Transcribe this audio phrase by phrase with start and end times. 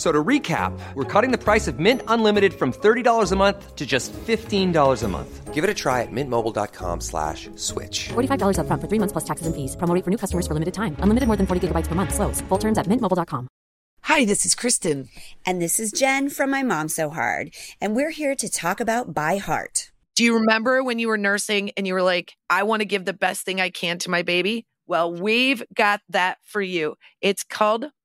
[0.00, 3.76] F- So to recap, we're cutting the price of Mint Unlimited from $30 a month
[3.76, 5.52] to just $15 a month.
[5.52, 8.08] Give it a try at mintmobile.com slash switch.
[8.08, 9.76] $45 upfront for three months plus taxes and fees.
[9.76, 10.96] Promo rate for new customers for limited time.
[11.00, 12.14] Unlimited more than 40 gigabytes per month.
[12.14, 12.40] Slows.
[12.48, 13.48] Full terms at mintmobile.com.
[14.04, 15.08] Hi, this is Kristen.
[15.44, 17.52] And this is Jen from My Mom So Hard.
[17.80, 19.92] And we're here to talk about By Heart.
[20.16, 23.04] Do you remember when you were nursing and you were like, I want to give
[23.04, 24.64] the best thing I can to my baby?
[24.86, 26.96] Well, we've got that for you.
[27.20, 27.90] It's called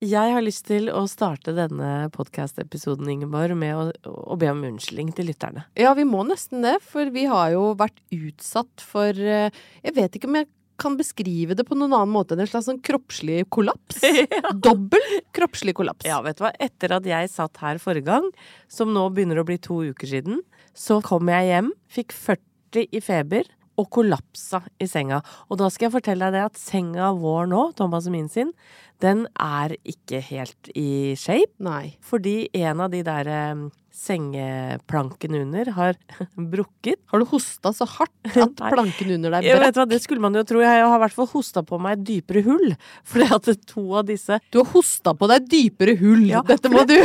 [0.00, 5.10] Jeg har lyst til å starte denne podkast-episoden, Ingeborg, med å, å be om unnskyldning
[5.12, 5.66] til lytterne.
[5.76, 9.52] Ja, vi må nesten det, for vi har jo vært utsatt for eh,
[9.84, 10.48] Jeg vet ikke om jeg
[10.80, 14.00] kan beskrive det på noen annen måte enn en slags sånn kroppslig kollaps.
[14.64, 15.04] Dobbel
[15.36, 16.08] kroppslig kollaps.
[16.08, 16.54] Ja, vet du hva.
[16.56, 18.32] Etter at jeg satt her forrige gang,
[18.72, 20.40] som nå begynner å bli to uker siden,
[20.72, 25.22] så kom jeg hjem, fikk 40 i feber og kollapsa i senga.
[25.48, 28.52] Og da skal jeg fortelle deg det at senga vår nå, Thomas og min sin,
[29.00, 31.54] den er ikke helt i shape.
[31.64, 31.96] Nei.
[32.04, 35.96] Fordi en av de der eh, sengeplankene under har
[36.52, 37.00] brukket.
[37.10, 39.80] Har du hosta så hardt at planken under deg brakk?
[39.90, 40.62] Det skulle man jo tro.
[40.64, 42.74] Jeg har i hvert fall hosta på meg dypere hull.
[43.10, 46.26] Fordi at to av disse Du har hosta på deg dypere hull.
[46.30, 46.96] Ja, Dette må du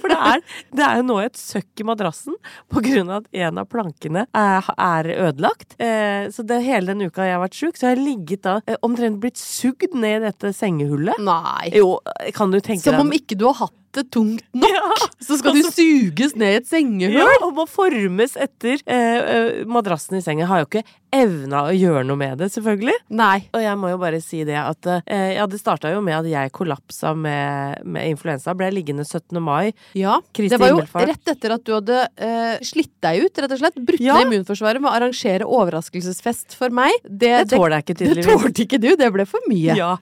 [0.00, 0.44] For det er,
[0.76, 2.36] det er jo nå et søkk i madrassen
[2.70, 5.76] på grunn av at en av plankene er, er ødelagt.
[5.82, 8.56] Eh, så det, hele den uka jeg har vært sjuk, så har jeg ligget da
[8.66, 11.20] eh, omtrent blitt sugd ned i dette sengehullet.
[11.24, 11.72] Nei.
[11.76, 11.98] Jo,
[12.36, 15.56] kan du tenke Som deg om ikke du har hatt det tungt nok, så skal
[15.56, 17.18] du suges ned i et sengehull.
[17.18, 20.48] Ja, og må formes etter eh, eh, madrassen i sengen.
[20.50, 22.94] Har jo ikke evna å gjøre noe med det, selvfølgelig.
[23.10, 23.48] Nei.
[23.54, 26.28] Og jeg må jo bare si det at eh, Ja, det starta jo med at
[26.30, 28.54] jeg kollapsa med, med influensa.
[28.54, 29.40] Ble liggende 17.
[29.42, 29.72] mai.
[29.98, 31.08] Ja, Kristi det var jo himmelfart.
[31.10, 33.80] rett etter at du hadde eh, slitt deg ut, rett og slett.
[33.80, 34.18] Brutt Ja.
[34.20, 36.92] ned immunforsvaret med å arrangere overraskelsesfest for meg.
[37.04, 39.74] Det, Det tåler jeg ikke, Det tålte ikke du, det ble for mye.
[39.78, 39.96] Ja,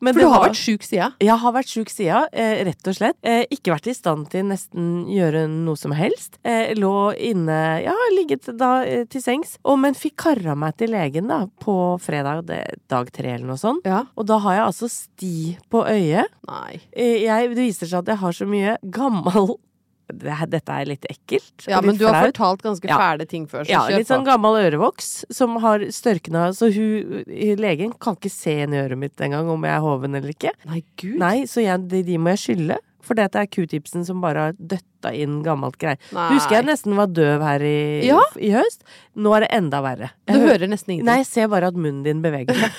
[0.00, 1.12] men for du har var- vært sjuk sida.
[1.20, 3.16] Jeg har vært sjuk sida, eh, rett og slett.
[3.22, 6.38] Eh, ikke vært i stand til nesten gjøre noe som helst.
[6.44, 9.56] Eh, lå inne Ja, ligget da eh, til sengs.
[9.64, 13.60] Og, men fikk kara meg til legen da på fredag, det, dag tre eller noe
[13.60, 13.84] sånt.
[13.86, 14.04] Ja.
[14.16, 16.26] Og da har jeg altså sti på øyet.
[16.48, 16.80] Nei.
[16.92, 19.56] Eh, jeg, det viser seg at jeg har så mye gammel
[20.10, 21.68] Dette er litt ekkelt.
[21.70, 22.32] Ja, litt men du har flaut.
[22.34, 22.96] fortalt ganske Ja.
[22.98, 27.22] fæle ting før, så Ja, litt sånn gammel ørevoks som har størkna, så hun,
[27.60, 30.50] legen kan ikke se inn i øret mitt engang om jeg er hoven eller ikke.
[30.66, 31.14] Nei, gud.
[31.22, 32.80] Nei, så jeg, de, de må jeg skylle.
[33.02, 36.00] For det er q-tipsen som bare har døtta inn gammelt greier.
[36.12, 38.20] Du husker jeg nesten var døv her i, Ja.
[38.36, 38.82] i høst.
[39.16, 40.10] Nå er det enda verre.
[40.28, 41.06] Du Jeg du hører nesten ingenting.
[41.08, 42.70] Nei, jeg ser bare at munnen din beveger seg.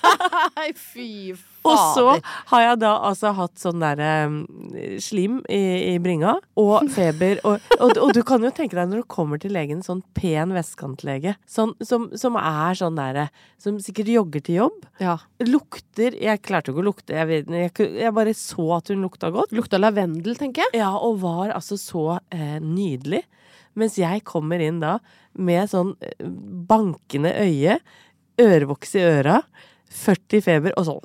[0.58, 1.49] Nei, fy fader.
[1.66, 2.04] Og så
[2.52, 4.38] har jeg da altså hatt sånn derre um,
[5.02, 5.60] slim i,
[5.92, 9.40] i bringa, og feber, og, og, og du kan jo tenke deg når du kommer
[9.42, 13.28] til legen, sånn pen vestkantlege, sånn, som, som er sånn derre
[13.60, 14.86] Som sikkert jogger til jobb.
[15.02, 15.18] Ja.
[15.44, 19.52] Lukter Jeg klarte ikke å lukte, jeg, jeg, jeg bare så at hun lukta godt.
[19.56, 20.80] Lukta lavendel, tenker jeg.
[20.80, 23.22] Ja, og var altså så eh, nydelig.
[23.78, 24.96] Mens jeg kommer inn da
[25.38, 26.24] med sånn eh,
[26.70, 27.78] bankende øye,
[28.40, 29.40] ørevoks i øra,
[29.90, 31.00] 40 feber og sånn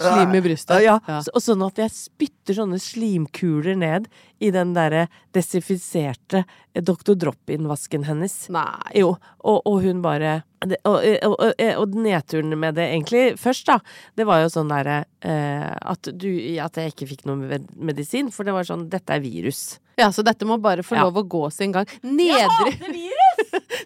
[0.00, 0.80] Slim i brystet.
[0.84, 1.20] Ja, Ja.
[1.34, 4.08] Og sånn at jeg spytter sånne slimkuler ned
[4.40, 5.06] i den derre
[5.36, 6.44] desinfiserte
[6.74, 7.14] eh, Dr.
[7.20, 8.48] Drop-in-vasken hennes.
[8.52, 8.64] Nei.
[8.98, 13.78] Jo, og, og hun bare og, og, og, og nedturen med det egentlig først, da,
[14.16, 16.30] det var jo sånn derre eh, at du
[16.64, 19.78] At jeg ikke fikk noe medisin, for det var sånn Dette er virus.
[20.00, 21.04] Ja, så dette må bare få Ja.
[21.04, 21.86] lov å gå sin gang.
[22.02, 23.23] Nedre virus!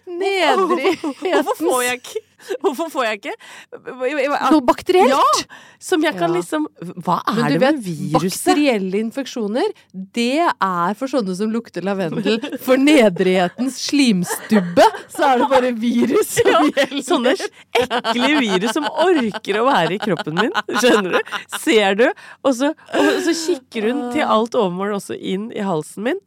[0.09, 2.25] Nedre Hvorfor får jeg ikke
[2.63, 3.33] Hvorfor får jeg ikke
[4.53, 5.11] Noe bakterielt!
[5.11, 5.57] Ja!
[5.83, 6.37] Som jeg kan Ja.
[6.37, 6.65] liksom
[7.03, 8.15] Hva er det med viruset?
[8.47, 9.67] bakterielle infeksjoner,
[10.15, 12.39] det er for sånne som lukter lavendel.
[12.63, 16.95] For nedrighetens slimstubbe, så er det bare virus som gjelder.
[17.05, 17.35] Sånne
[17.83, 20.55] ekle virus som orker å være i kroppen min.
[20.79, 21.35] Skjønner du?
[21.59, 22.07] Ser du?
[22.43, 26.19] Og så, og så kikker hun til alt overmål også inn i halsen min.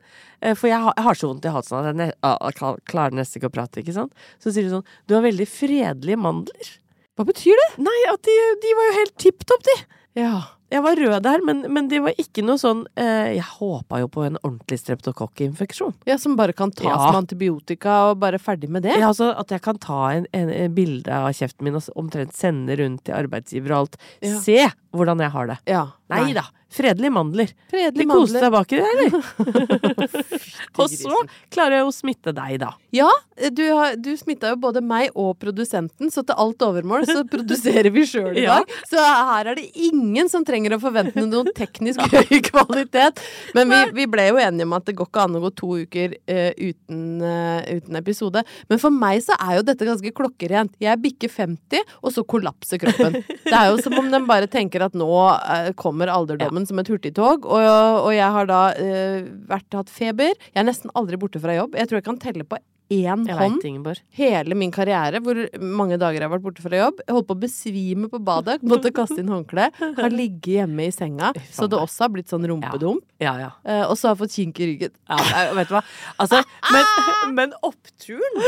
[0.43, 3.41] Eh, For jeg har, jeg har så vondt i halsen at jeg jeg klarer nesten
[3.41, 3.81] ikke å prate.
[3.85, 4.13] ikke sant?
[4.43, 6.73] Så sier hun sånn Du har veldig fredelige mandler.
[7.17, 7.71] Hva betyr det?
[7.85, 8.35] Nei, at de,
[8.65, 9.79] de var jo helt tipp topp, de.
[10.23, 10.35] Ja.
[10.73, 14.07] Jeg var rød der, men, men det var ikke noe sånn eh, Jeg håpa jo
[14.09, 15.93] på en ordentlig streptokokkinfeksjon.
[16.09, 17.11] ja, som bare kan tas Ja.
[17.13, 18.95] med antibiotika og bare ferdig med det?
[18.97, 22.33] Ja, altså At jeg kan ta en, en, en bilde av kjeften min og omtrent
[22.37, 23.97] sende rundt til arbeidsgiver og alt.
[24.25, 24.39] Ja.
[24.41, 24.59] Se
[24.97, 25.59] hvordan jeg har det.
[25.69, 25.85] Ja.
[26.13, 26.47] Nei da.
[26.73, 27.53] Fredelige mandler.
[27.53, 28.45] De Fredelige koste mandler.
[28.45, 30.47] seg baki det, eller?
[30.81, 31.19] og så
[31.53, 32.73] klarer jeg å smitte deg, da.
[32.93, 33.09] Ja,
[33.51, 37.89] du, har, du smitta jo både meg og produsenten, så til alt overmål så produserer
[37.93, 38.59] vi sjøl i Ja.
[38.89, 43.21] Så her er det ingen som trenger å forvente noen teknisk høy kvalitet.
[43.57, 45.71] Men vi, vi ble jo enige om at det går ikke an å gå to
[45.85, 48.45] uker uh, uten, uh, uten episode.
[48.69, 50.77] Men for meg så er jo dette ganske klokkerent.
[50.83, 53.21] Jeg bikker 50, og så kollapser kroppen.
[53.23, 56.91] Det er jo som om den bare tenker at nå uh, kommer alderdommen som et
[56.93, 57.47] hurtigtog.
[57.47, 57.63] Og,
[58.07, 60.37] og jeg har da uh, vært, hatt feber.
[60.53, 61.79] Jeg er nesten aldri borte fra jobb.
[61.79, 62.61] Jeg tror jeg kan telle på
[62.93, 67.01] én hånd veit, hele min karriere, hvor mange dager jeg har vært borte fra jobb.
[67.07, 69.69] Jeg holdt på å besvime på badet, måtte kaste inn håndkle.
[69.81, 73.05] Har ligget hjemme i senga, så det også har blitt sånn rumpedump.
[73.23, 73.51] Ja, ja.
[73.65, 74.95] Eh, og så har jeg fått kink i ryggen.
[75.09, 75.85] ja jeg- vet du hva?
[76.23, 76.43] Altså,
[76.73, 76.95] men,
[77.39, 78.41] men oppturen,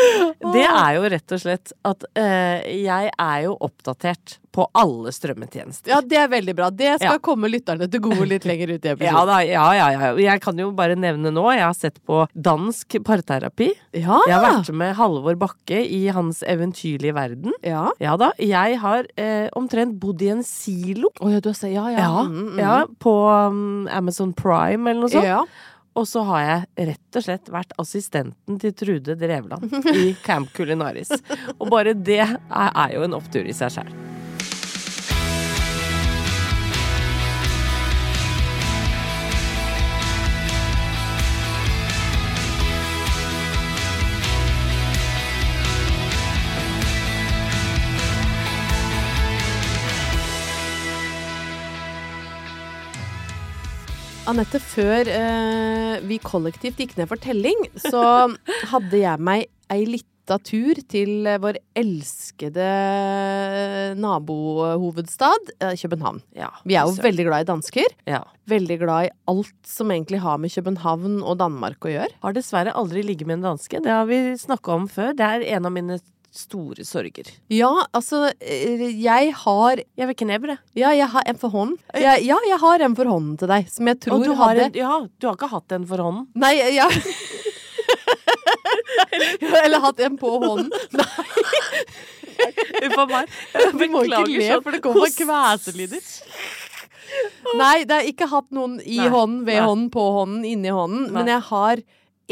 [0.54, 5.90] det er jo rett og slett at uh, jeg er jo oppdatert på alle strømmetjenester.
[5.90, 6.68] Ja, det er veldig bra.
[6.70, 7.18] Det skal Ja.
[7.18, 10.12] komme lytterne til gode litt lenger ut i Ja, da, ja, ja, ja.
[10.14, 13.72] Jeg kan jo bare nevne nå, jeg har sett på dansk parterapi.
[13.92, 14.20] Ja.
[14.30, 17.52] Jeg har vært med Halvor Bakke i hans eventyrlige verden.
[17.66, 17.88] ja.
[17.98, 18.30] Ja da.
[18.38, 21.10] Jeg har eh, omtrent bodd i en silo.
[21.20, 21.98] Å ja, du har sett Ja, ja.
[21.98, 22.58] Ja, Mm, mm.
[22.62, 23.12] ja på
[23.50, 25.24] um, Amazon Prime eller noe sånt.
[25.26, 25.42] ja.
[25.96, 31.12] Og så har jeg rett og slett vært assistenten til Trude Drevland i Camp Culinaris.
[31.58, 33.92] Og bare det er, er jo en opptur i seg sjøl.
[54.30, 58.00] Anette, før eh, vi kollektivt gikk ned for telling, så
[58.72, 62.64] hadde jeg meg ei lita tur til eh, vår elskede
[64.00, 66.22] nabohovedstad, eh, København.
[66.40, 67.04] Ja, Vi er jo så.
[67.04, 67.96] veldig glad i dansker.
[68.08, 68.22] ja.
[68.48, 72.12] Veldig glad i alt som egentlig har med København og Danmark å gjøre.
[72.24, 73.80] Har dessverre aldri ligget med en danske.
[73.80, 75.14] Det har vi snakka om før.
[75.16, 75.96] Det er en av mine
[76.34, 77.28] store sorger.
[77.52, 80.56] Ja, altså, eh, jeg har Jeg vil knebre.
[80.74, 81.78] Ja, jeg har en for hånden.
[81.94, 84.54] Jeg, ja, jeg har en for hånden til deg, som jeg tror Og du har,
[84.54, 86.26] hadde en, ja, du har ikke hatt en for hånden?
[86.34, 86.88] Nei, ja
[89.64, 90.70] Eller hatt en på hånden.
[90.90, 91.04] Nei,
[92.84, 93.28] Uff a meg.
[93.62, 96.02] le, sånn for det kommer kveselyder.
[97.54, 99.66] Nei, det har ikke hatt noen i Nei, hånden, ved nei.
[99.68, 101.02] hånden, på hånden, inni hånden.
[101.14, 101.76] Men jeg har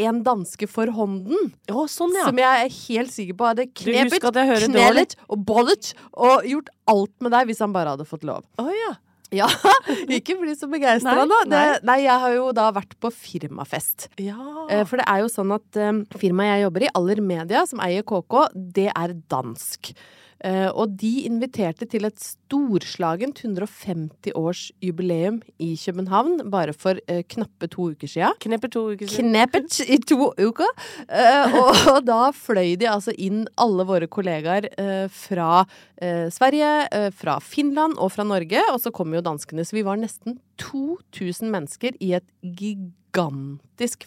[0.01, 1.51] en danske for hånden.
[1.69, 2.25] Å, sånn, ja.
[2.29, 4.27] Som jeg er helt sikker på hadde knepet,
[4.67, 8.45] knellet og bollet og gjort alt med deg hvis han bare hadde fått lov.
[8.61, 8.95] Oh, ja.
[9.33, 9.47] Ja,
[10.13, 11.37] ikke bli så begeistra Nei, nå.
[11.49, 11.77] Det, nei.
[11.89, 14.07] nei, jeg har jo da vært på firmafest.
[14.21, 14.37] ja.
[14.69, 17.81] Eh, For det er jo sånn at eh, firmaet jeg jobber i, Aller Media, som
[17.81, 18.43] eier KK,
[18.77, 19.89] det er dansk.
[20.43, 27.91] Eh, og de inviterte til et storslagent 150-årsjubileum i København bare for eh, knappe to
[27.93, 28.33] uker sia.
[28.43, 29.31] Knepper to uker siden.
[29.31, 30.71] Kneppet i to uker.
[31.07, 34.67] Eh, og, da fløy de altså inn alle våre kollegaer
[35.13, 35.63] fra
[36.33, 38.59] Sverige, fra Finland og fra Norge.
[38.73, 39.63] Og så kom jo danskene.
[39.63, 42.99] Så vi var nesten 2000 mennesker i et gigantisk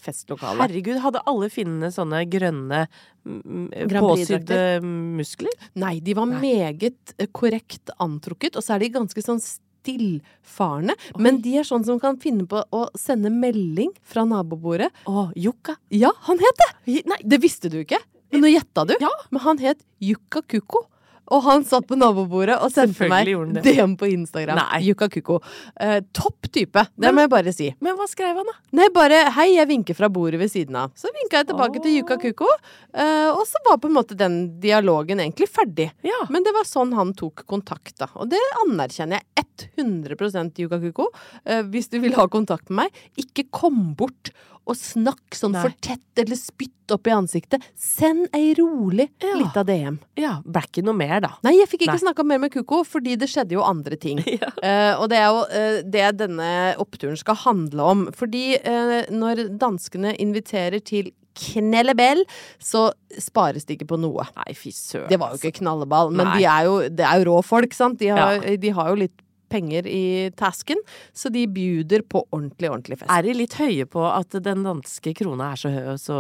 [0.03, 0.61] festlokale.
[0.63, 2.87] Herregud, hadde alle finnene sånne grønne
[3.25, 5.55] mm, påsydde muskler?
[5.79, 9.41] Nei, de var meget eh, korrekt antrukket, og så er de ganske sånn
[9.87, 10.97] stillfarende.
[11.23, 14.91] Men de er sånn som kan finne på å sende melding fra nabobordet.
[15.07, 15.79] Å, Jukka.
[15.95, 17.01] Ja, han het det!
[17.07, 18.01] Nei, det visste du ikke.
[18.35, 18.97] Men nå gjetta du.
[19.01, 19.13] Ja.
[19.31, 20.87] Men han het Jukka Kuko.
[21.35, 23.29] Og han satt på nabobordet og sendte meg.
[23.65, 24.61] DM på Instagram.
[24.61, 24.81] Nei.
[24.87, 25.41] Jukka Kuko.
[25.81, 27.75] Eh, topp type, det Men- må jeg bare si.
[27.81, 28.53] Men hva skrev han, da?
[28.73, 30.93] Nei, bare 'hei, jeg vinker fra bordet ved siden av'.
[30.95, 32.21] Så vinka jeg tilbake til Jukka Åh.
[32.23, 32.47] Kuko,
[32.95, 35.91] eh, og så var på en måte den dialogen egentlig ferdig.
[36.03, 36.27] Ja.
[36.31, 38.07] Men det var sånn han tok kontakt, da.
[38.17, 41.09] Og det anerkjenner jeg 100 Yuka Kuko.
[41.45, 44.31] Eh, hvis du vil ha kontakt med meg, ikke kom bort
[44.67, 45.63] og snakk sånn Nei.
[45.63, 47.63] for tett, eller spytt opp i ansiktet.
[47.79, 49.35] Send ei rolig Ja.
[49.39, 49.99] lita DM.
[50.19, 51.31] Ja, ble ikke noe mer, da.
[51.47, 54.19] Nei, jeg fikk ikke snakka mer med Kuko, fordi det skjedde jo andre ting.
[54.67, 56.49] Eh, og det er jo uh, det denne
[56.83, 58.07] oppturen skal handle om.
[58.17, 62.25] Fordi uh, når danskene inviterer til knellebell,
[62.59, 62.89] så
[63.21, 64.25] spares det ikke på noe.
[64.41, 65.09] Nei, fy søren.
[65.13, 67.99] Det var jo ikke knalleball, men de er jo, det er jo rå folk, sant?
[68.01, 68.57] De har, Ja.
[68.57, 69.19] de har jo litt
[69.53, 70.81] penger i tasken,
[71.17, 73.11] så de bjuder på ordentlig, ordentlig fest.
[73.13, 76.19] Er de litt høye på at den danske krona er så, så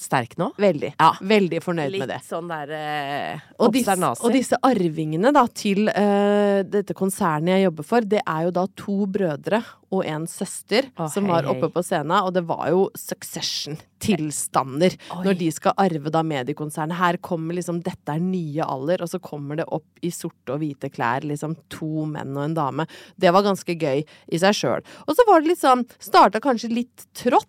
[0.00, 0.50] sterk nå?
[0.60, 0.94] Veldig.
[0.98, 1.12] Ja.
[1.20, 2.20] Veldig fornøyd Litt med det.
[2.22, 7.68] Litt sånn der eh, Og disse, og disse arvingene da, til eh, dette konsernet jeg
[7.68, 9.62] jobber for, det er jo da to brødre
[9.94, 15.38] og en søster oh, som var oppe på scenen, og det var jo Succession-tilstander når
[15.40, 16.98] de skal arve da mediekonsernet.
[16.98, 20.62] Her kommer liksom Dette er nye alder, og så kommer det opp i sorte og
[20.62, 22.88] hvite klær liksom to menn og en dame.
[23.20, 24.84] Det var ganske gøy i seg sjøl.
[25.06, 27.48] Og så var det litt sånn Starta kanskje litt trått.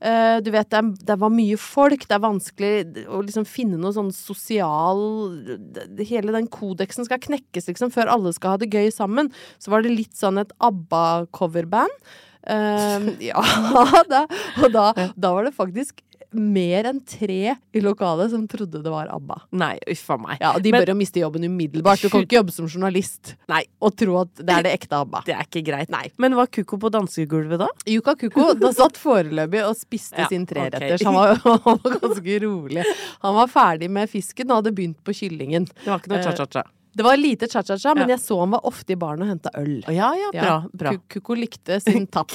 [0.00, 3.92] Eh, du vet, det, det var mye folk, det er vanskelig å liksom finne noe
[3.96, 5.02] sånn sosial
[5.74, 9.30] det- Hele den kodeksen skal knekkes, liksom, før alle skal ha det gøy sammen.
[9.58, 11.92] Så var det litt sånn et ABBA-coverband.
[12.40, 13.42] Uh, ja,
[14.12, 14.24] da,
[14.62, 16.00] og da, da var det faktisk
[16.32, 19.36] mer enn tre i lokalet som trodde det var ABBA.
[19.58, 20.38] Nei, uffa meg.
[20.40, 22.00] Ja, og De Men- bør jo miste jobben umiddelbart.
[22.02, 23.64] Du kan ikke jobbe som journalist Nei.
[23.82, 25.22] og tro at det er det ekte ABBA.
[25.26, 25.90] Det er ikke greit.
[25.90, 26.10] Nei.
[26.18, 27.68] Men var Kuko på dansegulvet da?
[27.86, 31.02] Yuka Kuko da satt foreløpig og spiste Ja, sin treretters.
[31.04, 32.84] Han, var, han var ganske rolig.
[33.22, 35.66] Han var ferdig med fisken og hadde begynt på kyllingen.
[35.66, 36.62] Det var ikke noe cha-cha-cha.
[36.92, 38.16] Det var lite cha-cha-cha, men Ja.
[38.16, 39.76] jeg så han var ofte i baren og henta øl.
[39.94, 40.56] Ja, ja, bra.
[40.72, 40.92] Bra.
[41.08, 42.32] Kuko likte sin tapp.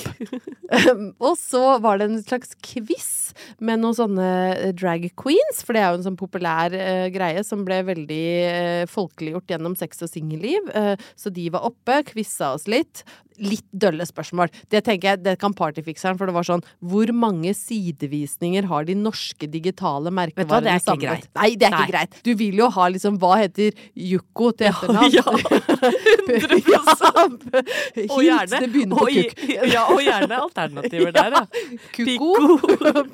[0.89, 5.75] Um, og så var det en slags quiz med noen sånne eh, drag queens, for
[5.75, 10.01] det er jo en sånn populær uh, greie som ble veldig uh, folkeliggjort gjennom sex
[10.07, 10.71] og singelliv.
[10.71, 13.03] Uh, så de var oppe, quiza oss litt.
[13.41, 14.51] Litt dølle spørsmål.
[14.71, 18.95] Det tenker jeg, det kan partyfikseren, for det var sånn Hvor mange sidevisninger har de
[18.95, 21.27] norske digitale merkevarene er samlet?
[21.35, 21.81] Nei, det er Nei.
[21.83, 22.19] ikke greit.
[22.23, 25.11] Du vil jo ha liksom Hva heter Jukko til etternavn?
[25.15, 25.25] ja,
[26.25, 27.45] 100%.
[27.55, 29.43] Og Hint, gjerne, det begynner på og, kukk.
[29.71, 31.43] ja, og gjerne alternativer der, ja.
[31.95, 32.31] Kuko.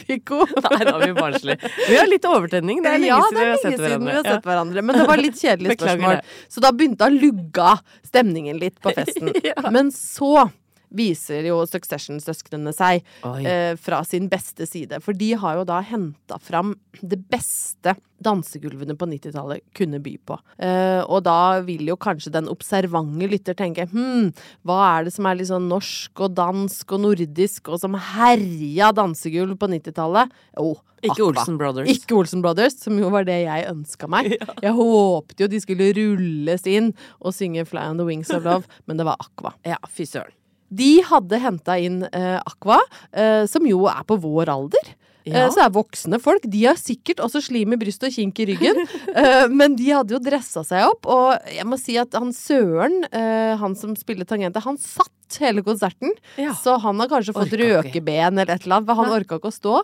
[0.02, 0.40] Pikko.
[0.66, 1.72] Nei, da er vi barnslige.
[1.88, 2.82] Vi har litt overtenning.
[2.84, 4.08] Det er lenge ja, siden vi har sett hverandre.
[4.12, 4.80] vi har sett hverandre.
[4.86, 6.22] Men det var litt kjedelig spørsmål.
[6.52, 7.70] Så da begynte han lugga
[8.08, 9.34] stemningen litt på festen.
[9.46, 9.56] Ja.
[9.74, 10.50] Men så så
[10.96, 13.02] viser jo Succession-søsknene seg
[13.46, 15.02] eh, fra sin beste side.
[15.04, 20.38] For de har jo da henta fram det beste dansegulvene på 90-tallet kunne by på.
[20.62, 24.30] Eh, og da vil jo kanskje den observante lytter tenke hm,
[24.68, 28.92] hva er det som er litt sånn norsk og dansk og nordisk, og som herja
[28.96, 30.34] dansegulv på 90-tallet?
[30.58, 31.90] Jo, Ikke Olsen Brothers.
[31.90, 34.36] Ikke Olsen Brothers, som jo var det jeg ønska meg.
[34.62, 38.70] Jeg håpte jo de skulle rulles inn og synge Fly on the Wings of Love,
[38.86, 39.56] men det var Aqua.
[39.66, 40.36] Ja, fy søren.
[40.72, 42.80] De hadde henta inn eh, Aqua,
[43.12, 44.94] eh, som jo er på vår alder.
[45.28, 45.44] Ja.
[45.46, 46.46] Eh, så er voksne folk.
[46.50, 48.84] De har sikkert også slim i brystet og kink i ryggen.
[49.20, 53.02] eh, men de hadde jo dressa seg opp, og jeg må si at han Søren,
[53.12, 56.12] eh, han som spiller tangentet, han satt hele konserten.
[56.42, 56.56] Ja.
[56.58, 59.56] Så han har kanskje fått røkeben eller et eller annet, for han orka ikke å
[59.56, 59.76] stå.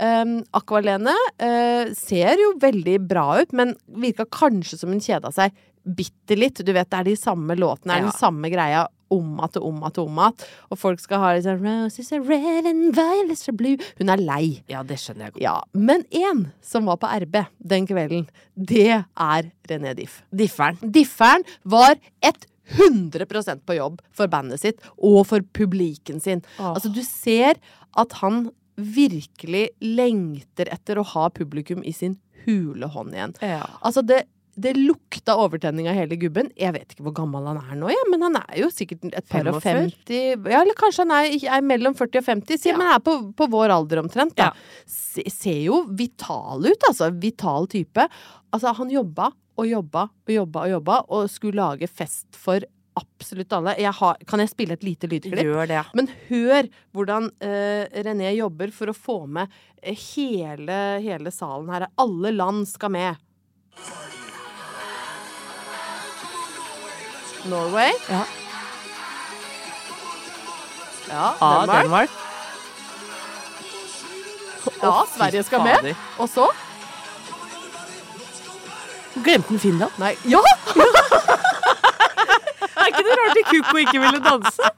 [0.00, 5.52] Um, Aqualene uh, ser jo veldig bra ut, men virka kanskje som hun kjeda seg
[5.84, 6.62] bitte litt.
[6.64, 8.08] Du vet, det er de samme låtene, det er Ja.
[8.08, 10.46] den samme greia om att og om att og om att.
[10.70, 13.76] Og folk skal ha litt sånn Roses are red and violets are blue.
[13.98, 14.62] Hun er lei.
[14.70, 15.42] Ja, det skjønner jeg godt.
[15.42, 20.22] Ja, Men én som var på RB den kvelden, det er René Diff.
[20.30, 20.78] Differen.
[20.82, 26.42] Differen var et 100% på jobb for bandet sitt og for publiken sin.
[26.58, 26.74] Åh.
[26.74, 27.60] Altså, du ser
[27.96, 33.34] at han virkelig lengter etter å ha publikum i sin hule hånd igjen.
[33.44, 33.66] Ja.
[33.80, 34.24] Altså, det,
[34.60, 36.50] det lukta overtenning av hele gubben.
[36.58, 39.28] Jeg vet ikke hvor gammel han er nå, ja, men han er jo sikkert et
[39.30, 39.94] par og 45?
[40.06, 42.60] 50 Ja, eller kanskje han er, er mellom 40 og 50.
[42.60, 42.78] Si, Ja.
[42.80, 44.50] Men er på, på vår alder omtrent, da.
[44.52, 44.86] Ja.
[44.90, 47.10] Se, ser jo vital ut, altså.
[47.22, 48.08] Vital type.
[48.54, 52.64] Altså, han jobba og jobba og jobba og jobba, og skulle lage fest for
[52.98, 53.74] absolutt alle.
[53.82, 55.42] Jeg har, kan jeg spille et lite lydklipp?
[55.46, 55.82] Gjør det.
[55.98, 59.50] Men hør hvordan uh, René jobber for å få med
[59.82, 61.88] eh, hele, hele salen her.
[62.00, 63.24] Alle land skal med.
[67.44, 67.90] Norway.
[68.08, 68.20] Ja.
[71.08, 71.82] Ja, Ah, Danmark.
[71.82, 72.08] Danmark.
[74.82, 75.94] Ja, Sverige skal med.
[76.18, 76.48] Og så
[79.24, 79.90] Glemte den Finland?
[79.98, 80.16] Nei.
[80.24, 80.38] Ja!
[82.84, 84.72] Er ikke det rart at Kuko ikke ville danse?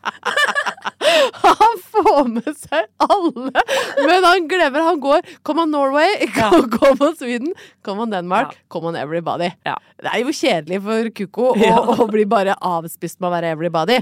[1.46, 3.50] Han får med seg alle.
[4.06, 4.84] Men han glemmer.
[4.86, 7.52] Han går Come on Norway, come on Sweden,
[7.86, 9.50] come on Denmark, come on everybody.
[9.62, 11.72] Det er jo kjedelig for Kuko å,
[12.02, 14.00] å bli bare avspist med å være everybody.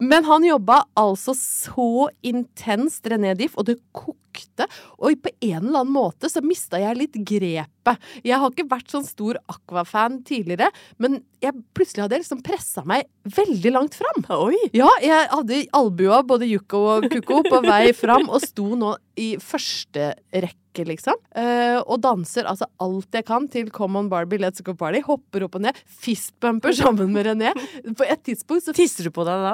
[0.00, 4.18] Men han jobba altså så intenst, René Diff, og det kokte.
[5.02, 8.08] Og på en eller annen måte så mista jeg litt grepet.
[8.22, 10.70] Jeg har ikke vært sånn stor Aqua-fan tidligere,
[11.02, 14.24] men jeg plutselig hadde jeg liksom pressa meg veldig langt fram.
[14.46, 14.58] Oi!
[14.76, 19.34] Ja, jeg hadde albua både Yuko og Kuko på vei fram, og sto nå i
[19.42, 21.18] første rekke, liksom.
[21.36, 25.02] Uh, og danser altså alt jeg kan til Come on Barbie, let's go party.
[25.04, 25.76] Hopper opp og ned.
[26.02, 27.52] Fistbumper sammen med René.
[27.98, 29.52] På et tidspunkt så Tisser du på deg da?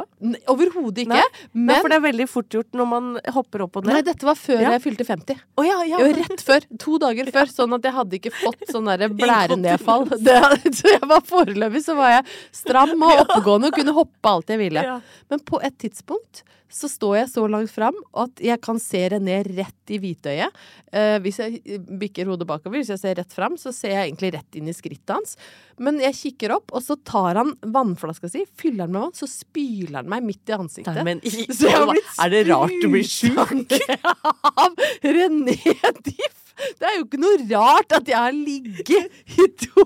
[0.52, 1.16] Overhodet ikke.
[1.18, 1.46] Nei.
[1.52, 3.98] Men Nei, for det er veldig fort gjort når man hopper opp og ned.
[3.98, 4.74] Nei, dette var før Ja.
[4.76, 5.42] jeg fylte 50.
[5.58, 6.00] Oh, ja, ja.
[6.18, 6.66] Rett før.
[6.84, 7.50] To dager før.
[7.52, 10.06] Sånn at jeg hadde ikke fått sånn derre blærenedfall.
[10.22, 10.38] Det,
[10.78, 12.28] så jeg var foreløpig så var jeg
[12.62, 14.86] stram og oppegående og kunne hoppe alt jeg ville.
[15.32, 19.40] Men på et tidspunkt så står jeg så langt fram at jeg kan se René
[19.46, 20.56] rett i hvitøyet.
[20.92, 24.32] Eh, hvis jeg bikker hodet bakover, hvis jeg ser rett fram, så ser jeg egentlig
[24.36, 25.36] rett inn i skrittet hans.
[25.80, 29.28] Men jeg kikker opp, og så tar han vannflaska si, fyller den med vann, så
[29.30, 30.98] spyler han meg midt i ansiktet.
[31.00, 33.78] Nei, men i, Så jeg har blitt er det rart du blir sjuk?
[34.64, 35.58] Av René
[36.04, 36.47] Diff!
[36.78, 39.84] Det er jo ikke noe rart at jeg har ligget i to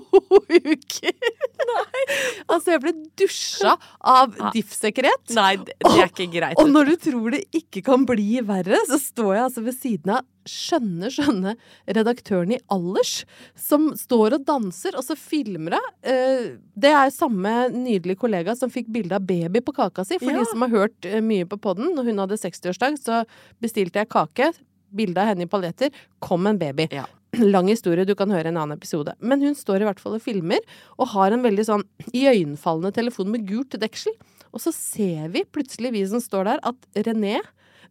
[0.49, 1.31] uker.
[1.63, 2.03] Nei.
[2.51, 3.75] Altså, jeg ble dusja
[4.13, 5.31] av Diff-sekret.
[5.37, 6.59] Nei, det, det er ikke greit.
[6.59, 10.15] Og når du tror det ikke kan bli verre, så står jeg altså ved siden
[10.17, 11.53] av skjønne, skjønne
[11.95, 13.13] redaktøren i Allers,
[13.55, 15.93] som står og danser, og så filmer hun.
[16.03, 20.17] Eh, Det er samme nydelige kollega som fikk bilde av baby på kaka si.
[20.19, 20.41] For Ja.
[20.41, 23.23] de som har hørt eh, mye på podden, når hun hadde 60-årsdag, så
[23.63, 24.51] bestilte jeg kake.
[24.93, 25.93] Bilde av henne i paljetter.
[26.23, 26.87] Kom en baby.
[26.93, 27.07] Ja.
[27.53, 29.15] Lang historie, du kan høre en annen episode.
[29.19, 30.61] Men hun står i hvert fall og filmer,
[30.99, 34.15] og har en veldig sånn iøynefallende telefon med gult deksel.
[34.53, 37.39] Og så ser vi plutselig, vi som står der, at René,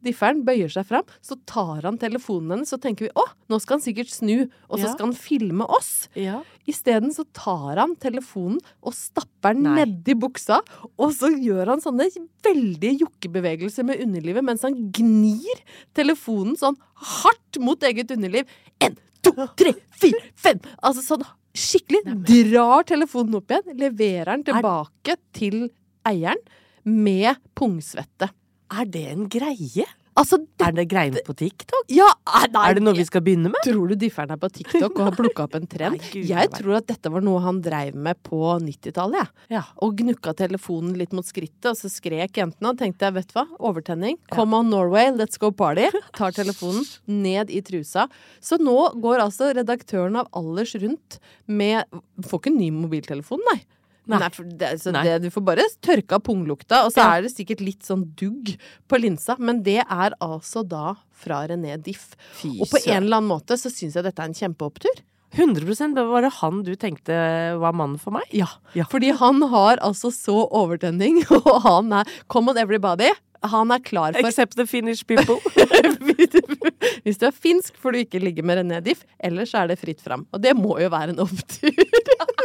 [0.04, 1.04] differen, bøyer seg fram.
[1.24, 4.78] Så tar han telefonen hennes, så tenker vi å, nå skal han sikkert snu, og
[4.78, 4.92] så Ja.
[4.94, 6.08] skal han filme oss.
[6.18, 6.42] Ja.
[6.68, 10.60] Isteden så tar han telefonen og stapper den nedi buksa,
[10.98, 12.08] og så gjør han sånne
[12.44, 15.62] veldige jokkebevegelser med underlivet mens han gnir
[15.94, 18.46] telefonen sånn hardt mot eget underliv.
[18.80, 20.60] En, to, tre, fire, fem!
[20.82, 22.00] Altså sånn skikkelig.
[22.24, 25.70] Drar telefonen opp igjen, leverer den tilbake til
[26.08, 26.40] eieren
[26.84, 28.30] med pungsvette.
[28.72, 29.88] Er det en greie?
[30.12, 31.86] Altså, det, Er det greien på TikTok?
[31.88, 33.60] ja, eh, nei, Er det noe vi skal begynne med?
[33.64, 35.96] Tror du differen er på TikTok og har plukka opp en trend?
[35.96, 39.56] Nei, Gud, Jeg tror at dette var noe han dreiv med på 90-tallet, jeg.
[39.56, 39.62] Ja.
[39.80, 43.38] Og gnukka telefonen litt mot skrittet, og så skrek jentene og tenkte jeg, vet du
[43.38, 44.20] hva, overtenning.
[44.32, 45.88] Come on Norway, let's go party.
[46.18, 48.04] Tar telefonen ned i trusa.
[48.44, 51.88] Så nå går altså redaktøren av Alders rundt med
[52.22, 53.62] Får ikke ny mobiltelefon, nei.
[54.10, 54.28] Nei.
[54.34, 55.02] for det, Nei.
[55.06, 57.16] det, du får bare tørka punglukta, og så Ja.
[57.16, 58.56] er det sikkert litt sånn dugg
[58.88, 59.36] på linsa.
[59.38, 62.16] Men det er altså da fra René Diff.
[62.34, 65.02] Fy Og på en eller annen måte så syns jeg dette er en kjempeopptur.
[65.32, 68.22] 100 det Var det han du tenkte var mannen for meg?
[68.32, 68.48] Ja.
[68.74, 68.84] Ja.
[68.84, 73.08] Fordi han har altså så overtenning, og han er Come on everybody.
[73.42, 75.38] Han er klar for Except the Finnish people.
[77.02, 79.02] Hvis du er finsk, får du ikke ligge med René Diff.
[79.18, 80.26] Ellers er det fritt fram.
[80.32, 81.72] Og det må jo være en opptur.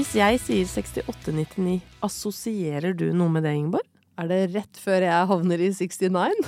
[0.00, 3.84] Hvis jeg sier 6899, assosierer du noe med det, Ingeborg?
[4.16, 6.38] Er det rett før jeg havner i 69?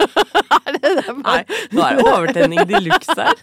[0.58, 1.12] er det det?
[1.20, 1.36] Nei,
[1.70, 3.38] nå er det overtenning de luxe her.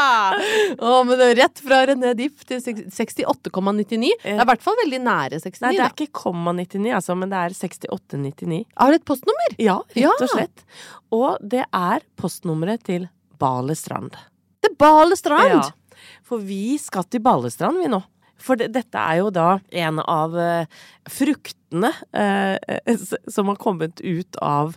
[0.90, 4.10] Å, men det er rett fra René Diff til 68,99.
[4.24, 5.62] Det er i hvert fall veldig nære 69.
[5.62, 5.86] Nei, det da.
[5.86, 8.60] er ikke komma 99, altså, men det er 6899.
[8.82, 9.54] Har du et postnummer?
[9.62, 10.66] Ja, rett og slett.
[11.14, 13.06] Og det er postnummeret til
[13.38, 14.18] Balestrand.
[14.58, 15.60] Det er Balestrand!
[15.62, 18.02] Ja, for vi skal til Balestrand, vi nå.
[18.40, 20.66] For det, dette er jo da en av eh,
[21.10, 22.56] fruktene eh,
[23.30, 24.76] som har kommet ut av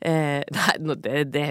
[0.00, 1.44] eh, Nei, det, det,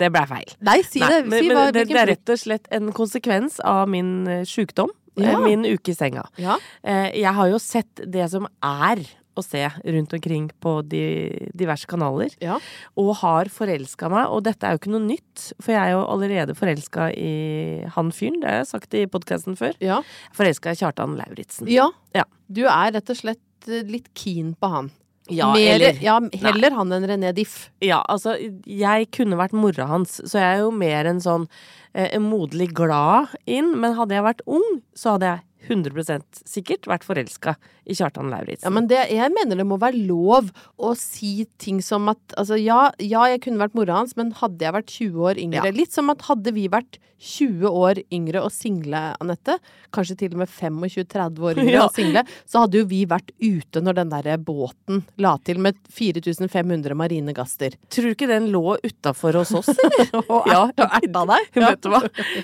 [0.00, 0.54] det ble feil.
[0.66, 1.20] Nei, si Nei, det.
[1.30, 4.46] men, Si men hva, det, det er rett og slett en konsekvens av min eh,
[4.48, 4.92] sjukdom.
[5.16, 5.38] Ja.
[5.40, 6.26] Min uke i senga.
[6.36, 6.58] Ja.
[6.84, 9.00] Eh, jeg har jo sett det som er
[9.36, 12.58] å se rundt omkring på de diverse kanaler, Ja.
[12.96, 14.26] og har forelska meg.
[14.30, 18.10] Og dette er jo ikke noe nytt, for jeg er jo allerede forelska i han
[18.10, 19.74] fyren, det har jeg sagt i podkasten før.
[19.80, 20.02] Ja.
[20.36, 21.68] Forelska i Kjartan Lauritzen.
[21.68, 21.90] ja.
[22.14, 22.24] Ja.
[22.50, 24.90] Du er rett og slett eh, litt keen på han.
[25.28, 27.70] Ja, Mer, eller- ja, heller han enn René Diff.
[27.82, 31.48] Ja, altså, jeg kunne vært mora hans, så jeg er jo mer en sånn
[31.92, 33.72] eh, moderlig glad inn.
[33.80, 38.66] Men hadde jeg vært ung, så hadde jeg 100% sikkert vært forelska i Kjartan Lauritzen.
[38.66, 42.56] Ja, men det, jeg mener det må være lov å si ting som at Altså,
[42.58, 45.74] ja, ja jeg kunne vært mora hans, men hadde jeg vært 20 år yngre Ja.
[45.76, 49.54] Litt som at hadde vi vært 20 år yngre og single, Anette,
[49.94, 51.86] kanskje til og med 25-30 år yngre Ja.
[51.86, 55.78] og single, så hadde jo vi vært ute når den derre båten la til med
[55.96, 57.78] 4500 marine gaster.
[57.88, 60.12] Tror du ikke den lå utafor hos oss, eller?
[60.36, 61.48] Og erta deg.
[61.62, 62.02] Vet du hva?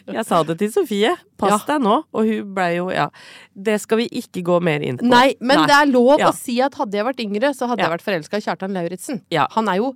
[0.09, 1.13] Jeg sa det til Sofie.
[1.43, 1.99] Pass deg nå.
[2.15, 3.11] Og hun blei jo Ja.
[3.55, 5.07] Det skal vi ikke gå mer inn på.
[5.09, 5.67] Nei, men Nei.
[5.67, 6.31] det er lov Ja.
[6.31, 7.89] å si at hadde jeg vært yngre, så hadde Ja.
[7.91, 9.23] jeg vært forelska i Kjartan Lauritzen.
[9.31, 9.47] Ja.
[9.51, 9.95] Han er jo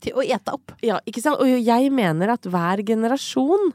[0.00, 0.72] til å ete opp.
[0.82, 1.40] Ja, ikke sant?
[1.40, 3.72] Og jeg mener at hver generasjon,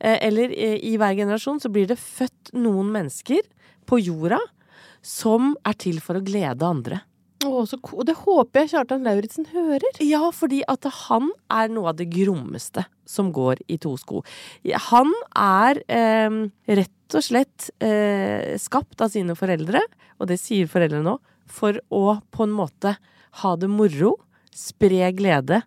[0.00, 3.42] eh, eller eh, i hver generasjon, så blir det født noen mennesker
[3.86, 4.38] på jorda
[5.02, 7.00] som er til for å glede andre.
[7.44, 9.84] Å, så og det håper jeg Kjartan Lauritzen hører.
[10.00, 14.22] Ja, fordi at han er noe av det grommeste som går i to sko.
[14.88, 16.38] Han er eh,
[16.80, 19.82] rett og slett eh, skapt av sine foreldre,
[20.16, 22.96] og det sier foreldrene nå, for å på en måte
[23.42, 24.16] ha det moro,
[24.56, 25.60] spre glede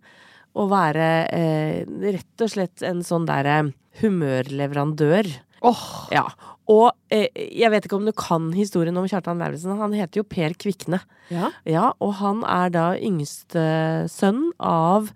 [0.58, 3.62] og være eh, rett og slett en sånn derre
[4.02, 5.30] humørleverandør.
[5.62, 6.26] Åh, Ja.
[6.70, 9.78] Og eh, jeg vet ikke om du kan historien om Kjartan Lauritzen.
[9.80, 11.02] Han heter jo Per Kvikne.
[11.34, 11.52] ja.
[11.66, 15.10] Ja, og han er da yngste sønn av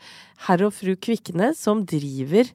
[0.47, 2.49] herr og fru Kvikne, som driver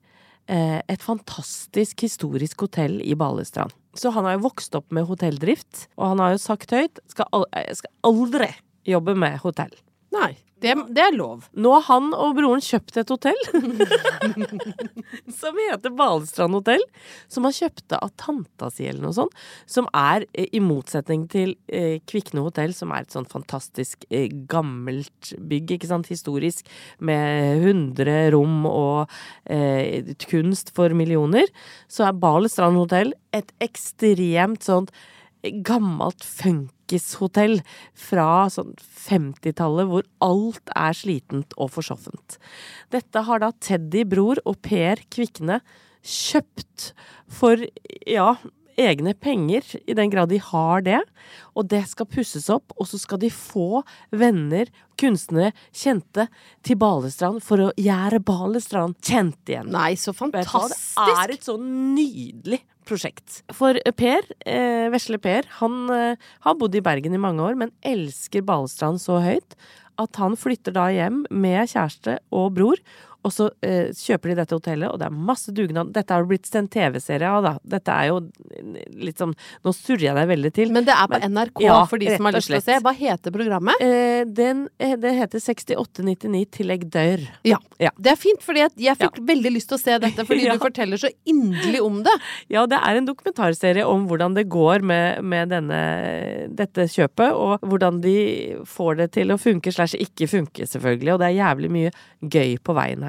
[0.50, 3.74] eh, et fantastisk historisk hotell i Balestrand.
[3.98, 7.30] Så han har jo vokst opp med hotelldrift, og han har jo sagt høyt skal
[7.34, 8.50] al skal aldri
[8.88, 9.72] jobbe med hotell.
[10.14, 11.44] Nei, det, det er lov.
[11.54, 13.38] Nå har han og broren kjøpt et hotell
[15.40, 16.82] som heter Balestrand hotell.
[17.30, 19.36] Som han kjøpte av tanta si eller noe sånt.
[19.70, 24.26] Som er, eh, i motsetning til eh, Kvikne hotell, som er et sånn fantastisk eh,
[24.50, 26.66] gammelt bygg, ikke sant, historisk,
[26.98, 31.46] med 100 rom og eh, kunst for millioner,
[31.86, 34.90] så er Balestrand hotell et ekstremt sånt
[35.42, 37.60] gammelt funkishotell
[37.96, 42.38] fra sånn 50-tallet, hvor alt er slitent og forsoffent.
[42.94, 45.60] Dette har da Teddy Bror og Per Kvikne
[46.08, 46.92] kjøpt
[47.38, 47.62] for,
[48.08, 48.32] ja,
[48.78, 51.00] egne penger, i den grad de har det.
[51.58, 53.82] Og det skal pusses opp, og så skal de få
[54.14, 56.28] venner, kunstnere, kjente
[56.66, 59.72] til Balestrand for å gjøre Balestrand kjent igjen.
[59.74, 60.94] Nei, så fantastisk.
[60.98, 63.42] Det er et så nydelig prosjekt.
[63.54, 67.74] For Per, eh, vesle Per, han eh, har bodd i Bergen i mange år, men
[67.86, 69.58] elsker Balestrand så høyt
[69.98, 72.80] at han flytter da hjem med kjæreste og bror.
[73.26, 75.88] Og så eh, kjøper de dette hotellet, og det er masse dugnad.
[75.92, 77.52] Dette har det blitt en TV-serie av, da.
[77.76, 78.20] Dette er jo
[78.94, 79.32] litt sånn
[79.66, 80.70] Nå surrer jeg deg veldig til.
[80.72, 82.76] Men det er på Men- NRK Ja, for de som har lyst til å se.
[82.84, 83.74] Hva heter programmet?
[83.82, 87.26] eh, den, eh, det heter 6899 tillegg dør.
[87.44, 87.58] Ja.
[87.82, 87.90] Ja.
[87.98, 90.54] Det er fint, fordi jeg fikk veldig lyst til å se dette, fordi Ja.
[90.54, 92.14] du forteller så inderlig om det.
[92.54, 95.82] Ja, det er en dokumentarserie om hvordan det går med, med denne,
[96.54, 98.16] dette kjøpet, og hvordan de
[98.64, 101.14] får det til å funke slash ikke funke, selvfølgelig.
[101.14, 101.90] Og det er jævlig mye
[102.22, 103.07] gøy på veien her.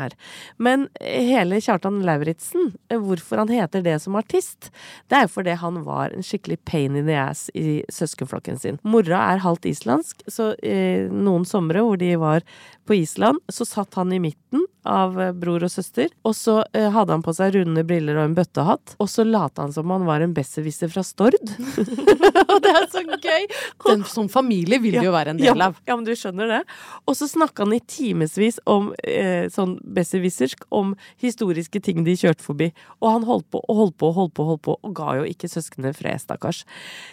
[0.58, 4.72] Men hele Kjartan Lauritzen, hvorfor han heter det som artist,
[5.10, 8.80] det er jo fordi han var en skikkelig pain in the ass i søskenflokken sin.
[8.84, 12.46] Mora er halvt islandsk, så eh, noen somre hvor de var
[12.90, 16.88] på Island, så satt han i midten av eh, bror og søster, og så eh,
[16.90, 20.08] hadde han på seg runde briller og en bøttehatt, og så lot han som han
[20.08, 21.38] var en besserwisser fra Stord.
[22.50, 23.46] Og det er så gøy!
[23.86, 25.78] Den, som familie vil du jo være en del ja, av.
[25.86, 26.60] Ja, men du skjønner det.
[27.06, 32.46] Og så snakka han i timevis om eh, sånn besserwissersk, om historiske ting de kjørte
[32.46, 32.72] forbi.
[33.02, 35.28] Og han holdt på og holdt på og holdt på, holdt på, og ga jo
[35.30, 36.64] ikke søsknene fred, stakkars.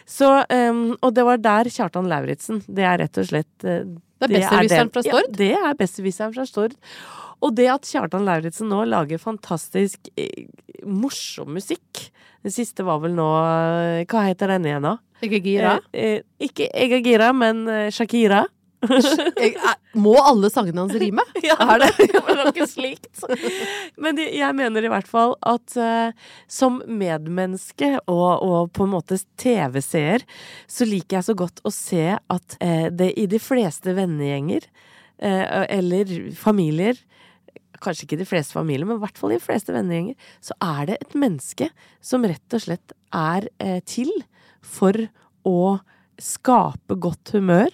[0.09, 3.87] Så, um, og det var der Kjartan Lauritzen, det er rett og slett eh,
[4.17, 5.31] Det er besserwisseren fra Stord?
[5.31, 6.77] Ja, det er besserwisseren fra Stord.
[7.45, 10.47] Og det at Kjartan Lauritzen nå lager fantastisk eh,
[10.87, 12.07] morsom musikk
[12.45, 14.97] Det siste var vel nå eh, Hva heter den igjen, da?
[15.25, 15.77] Ikke gira?
[15.93, 18.45] Eh, eh, ikke Jeg er gira, men Shakira.
[19.43, 21.25] Jeg, er- må alle sangene hans rime?
[21.47, 21.91] Ja, Er det?
[22.13, 23.23] det var noe slikt.
[24.01, 26.13] Men jeg mener i hvert fall at uh,
[26.51, 30.25] som medmenneske og, og på en måte TV-seer,
[30.69, 34.69] så liker jeg så godt å se at uh, det i de fleste vennegjenger,
[35.25, 37.03] uh, eller familier
[37.77, 40.95] Kanskje ikke de fleste familier, men i hvert fall de fleste vennegjenger, så er det
[40.97, 41.67] et menneske
[42.01, 43.45] som rett og slett er
[43.85, 44.09] til
[44.65, 44.97] for
[45.45, 45.77] å
[46.17, 47.69] skape godt humør,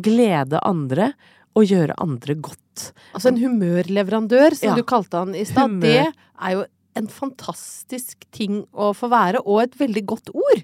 [0.00, 1.12] glede andre
[1.56, 2.92] og gjøre andre godt.
[3.14, 4.74] Altså en humørleverandør, som Ja.
[4.76, 5.80] du kalte han i stad.
[5.80, 6.06] Det
[6.40, 6.64] er jo
[6.96, 10.62] en fantastisk ting å få være, og et veldig godt ord.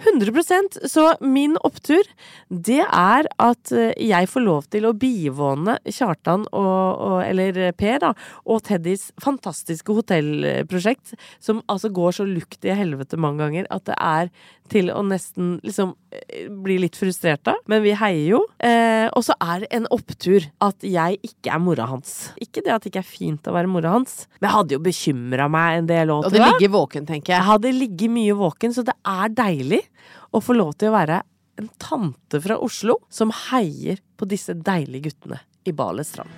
[0.00, 2.06] 100% Så min opptur,
[2.48, 7.98] det er at eh, jeg får lov til å bivåne Kjartan og, og Eller Per,
[8.02, 8.12] da,
[8.46, 13.98] og Teddys fantastiske hotellprosjekt, som altså går så lukt i helvete mange ganger at det
[13.98, 14.32] er
[14.70, 17.58] til å nesten liksom eh, bli litt frustrert av.
[17.70, 18.42] Men vi heier jo.
[18.62, 22.30] Eh, og så er det en opptur at jeg ikke er mora hans.
[22.42, 24.82] Ikke det at det ikke er fint å være mora hans, men jeg hadde jo
[24.84, 27.48] bekymra meg en del òg, Og det ligger våken, tenker jeg jeg.
[27.50, 29.82] hadde ligget mye våken, så det er deilig
[30.30, 31.22] å få lov til å være
[31.60, 36.30] en tante fra Oslo som heier på disse deilige guttene i Balestrand.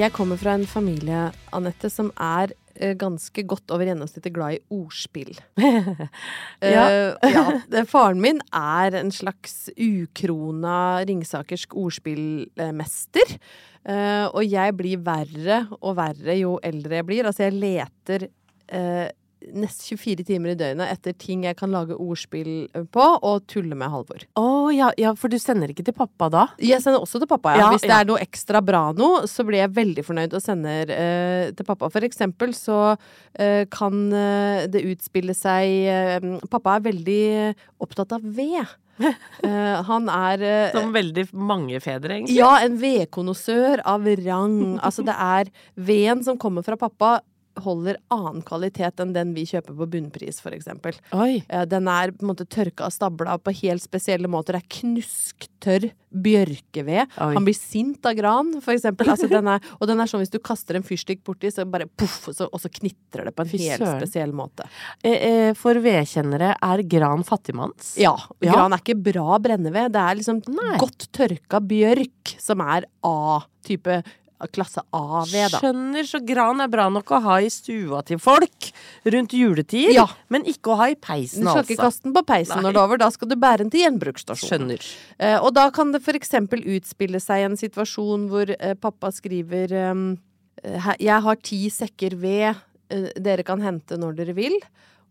[0.00, 2.54] Jeg kommer fra en familie, Anette, som er
[3.00, 5.34] ganske godt over gjennomsnittet glad i ordspill.
[6.60, 6.84] Ja.
[7.20, 7.84] Uh, ja.
[7.88, 13.36] Faren min er en slags ukrona ringsakersk ordspillmester.
[13.80, 17.28] Uh, og jeg blir verre og verre jo eldre jeg blir.
[17.30, 19.08] Altså, jeg leter uh,
[19.54, 23.92] nesten 24 timer i døgnet etter ting jeg kan lage ordspill på, og tulle med
[23.92, 24.26] Halvor.
[24.38, 26.44] Å ja, ja, for du sender ikke til pappa da?
[26.60, 27.64] Jeg sender også til pappa, ja.
[27.64, 28.02] Ja, Hvis det ja.
[28.02, 31.90] er noe ekstra bra nå, så blir jeg veldig fornøyd og sender eh, til pappa.
[31.92, 37.24] For eksempel så eh, kan eh, det utspille seg eh, Pappa er veldig
[37.82, 38.76] opptatt av ved.
[39.00, 42.36] Uh, han er uh, Som veldig mange fedre, egentlig.
[42.36, 44.76] ja, en vedkonnoissør av rang.
[44.84, 47.18] Altså, det er veden som kommer fra pappa,
[47.58, 50.94] holder annen kvalitet enn den vi kjøper på bunnpris, eksempel.
[51.12, 54.54] Eh, Den er på en måte tørka og stabla på helt spesielle måter.
[54.54, 57.12] Det er knusktørr bjørkeved.
[57.20, 57.34] Oi.
[57.36, 59.10] Han blir sint av gran, eksempel.
[59.12, 61.86] Altså, den er, og den er sånn hvis du kaster en fyrstikk borti, så bare
[61.86, 64.66] poff, og så, og så knitrer det på en helt spesiell måte.
[65.04, 67.94] Eh, eh, for vedkjennere er gran fattigmanns.
[68.00, 68.52] Ja, Ja.
[68.52, 69.92] gran er ikke bra brenneved.
[69.92, 70.76] Det er liksom Nei.
[70.78, 74.02] godt tørka bjørk som er A-type.
[74.48, 75.58] Klasse A-ved, da.
[75.60, 78.70] Skjønner, så gran er bra nok å ha i stua til folk
[79.04, 80.06] rundt juletid, Ja.
[80.28, 81.60] men ikke å ha i peisen, altså.
[81.60, 81.90] Du skal ikke altså.
[81.90, 82.62] kaste den på peisen Nei.
[82.64, 84.72] når det er over, da skal du bære den til gjenbruksstasjonen.
[84.78, 84.88] Skjønner.
[85.18, 89.72] Eh, og da kan det for eksempel utspille seg en situasjon hvor eh, pappa skriver
[89.72, 92.56] eh, Jeg har ti sekker ved,
[92.90, 94.56] eh, dere kan hente når dere vil.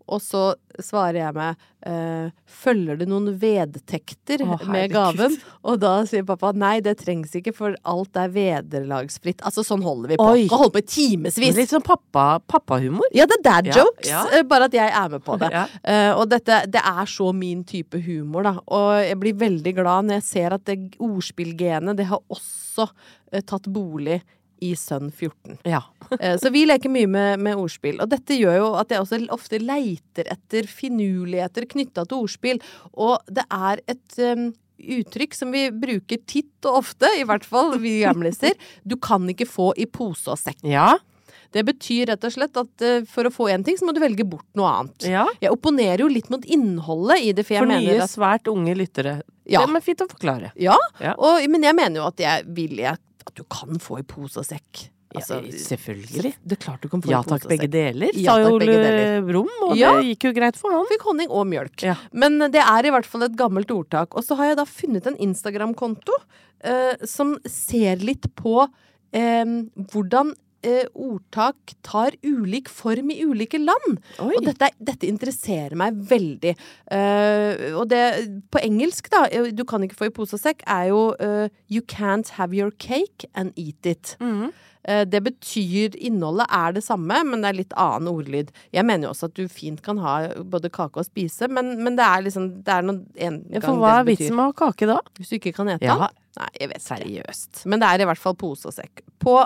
[0.10, 0.44] Og så
[0.82, 5.36] svarer jeg med eh, Følger det noen vedtekter Åh, med gaven?
[5.68, 9.44] Og da sier pappa nei, det trengs ikke, for alt er vederlagsfritt.
[9.48, 10.30] Altså sånn holder vi på.
[10.34, 10.48] Oi.
[10.52, 11.58] Kan holde på i timevis.
[11.58, 13.08] Litt sånn pappa, pappahumor.
[13.16, 14.24] Ja, det er dad jokes, ja.
[14.34, 14.42] ja.
[14.50, 15.52] bare at jeg er med på det.
[15.56, 15.68] Ja.
[15.84, 18.56] Eh, og dette, det er så min type humor, da.
[18.66, 22.90] Og jeg blir veldig glad når jeg ser at det ordspillgenet, det har også
[23.32, 24.22] eh, tatt bolig
[24.66, 25.60] i sønn 14.
[25.70, 25.84] Ja.
[26.20, 28.00] Eh, så vi leker mye med, med ordspill.
[28.02, 32.58] Og dette gjør jo at jeg også ofte leiter etter finurligheter knytta til ordspill.
[32.98, 34.48] Og det er et um,
[34.80, 38.58] uttrykk som vi bruker titt og ofte, i hvert fall vi gamliser.
[38.90, 40.64] Du kan ikke få i pose og sekk.
[40.66, 40.96] Ja.
[41.54, 44.02] Det betyr rett og slett at eh, for å få én ting, så må du
[44.02, 45.06] velge bort noe annet.
[45.10, 45.28] ja.
[45.42, 48.50] Jeg opponerer jo litt mot innholdet i det, for jeg For nye, mener at svært
[48.52, 49.16] unge lyttere.
[49.50, 49.64] Ja.
[49.66, 50.52] Det er fint å forklare.
[50.62, 51.16] Ja, Ja.
[51.18, 54.38] Og, men jeg mener jo at jeg vil jeg, at du kan få i pose
[54.42, 54.90] og sekk.
[55.10, 56.36] Altså, ja, selvfølgelig.
[56.46, 58.76] Det er klart du kan få Ja takk, begge deler, Ja sa takk, jo begge
[58.78, 59.22] Ole deler.
[59.26, 59.94] Brumm, og Ja.
[59.98, 60.86] det gikk jo greit for han.
[60.92, 61.82] Fikk honning og mjølk.
[61.82, 61.96] Ja.
[62.14, 64.14] Men det er i hvert fall et gammelt ordtak.
[64.14, 66.14] Og så har jeg da funnet en Instagram-konto
[66.62, 68.68] eh, som ser litt på
[69.12, 69.46] eh,
[69.90, 74.00] hvordan eh, ordtak tar ulik form i ulike land.
[74.20, 74.34] Oi.
[74.36, 76.56] Og dette, dette interesserer meg veldig.
[76.92, 78.04] Uh, og det
[78.52, 81.48] på engelsk, da, eh, du kan ikke få i pose og sekk, er jo uh,
[81.70, 84.16] You can't have your cake and eat it.
[84.20, 84.52] Mhm.
[84.90, 88.50] Eh, Det betyr Innholdet er det samme, men det er litt annen ordlyd.
[88.74, 90.16] Jeg mener jo også at du fint kan ha
[90.50, 93.62] både kake og spise, men, men det er liksom Det er noe en gang Ja,
[93.68, 94.98] for hva er vitsen med å ha kake da?
[95.20, 95.98] Hvis du ikke kan ete Ja.
[96.08, 96.18] den?
[96.40, 96.82] Nei, jeg vet.
[96.86, 97.66] Seriøst.
[97.68, 99.02] Men det er i hvert fall pose og sekk.
[99.20, 99.40] På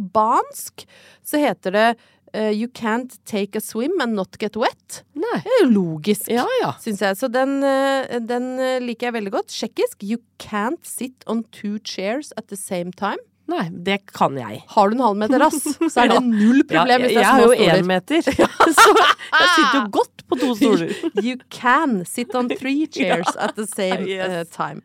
[0.00, 0.86] albansk
[1.24, 1.88] så heter det
[2.34, 5.02] Uh, You can't take a swim and not get wet.
[5.14, 5.38] Nei.
[5.40, 6.26] Det er jo logisk.
[6.28, 6.72] Ja ja.
[6.82, 7.16] Syns jeg.
[7.16, 9.46] Så den, eh, den liker jeg veldig godt.
[9.54, 10.02] Tsjekkisk.
[10.02, 13.16] You can't sit on two chairs at the same time.
[13.46, 14.62] Nei, det kan jeg.
[14.74, 15.60] Har du en halvmeter rass,
[15.92, 17.82] så er det null problem hvis det er små jeg er har jo stoler.
[17.82, 18.22] én meter,
[18.80, 18.94] så
[19.40, 20.94] jeg sitter jo godt på to stoler.
[21.22, 24.26] You can sit on three chairs at the same Yes.
[24.40, 24.82] eh, time.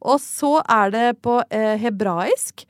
[0.00, 2.64] Og så er det på eh, hebraisk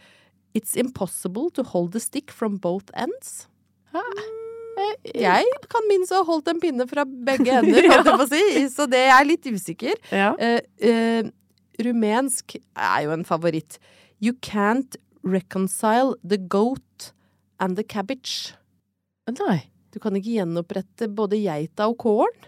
[0.56, 3.46] It's impossible to hold the stick from both ends.
[5.14, 8.28] Jeg kan minnes å ha holdt en pinne fra begge ender, holdt jeg på å
[8.30, 9.96] si, så det er litt usikker.
[10.14, 10.32] Ja.
[10.38, 11.28] Eh, eh,
[11.82, 13.78] rumensk er jo en favoritt.
[14.22, 14.96] You can't
[15.30, 17.12] reconcile the goat
[17.60, 18.54] and the cabbage.
[19.28, 19.64] Nei.
[19.92, 22.46] Du kan ikke gjenopprette både geita og kålen.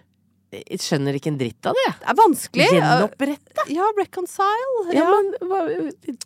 [0.51, 1.85] Jeg skjønner ikke en dritt av det.
[2.01, 2.65] Det er vanskelig.
[2.75, 3.65] Gjenopprette?
[3.71, 4.81] Ja, reconcile.
[4.91, 5.11] Ja, Ja.
[5.11, 5.61] men hva,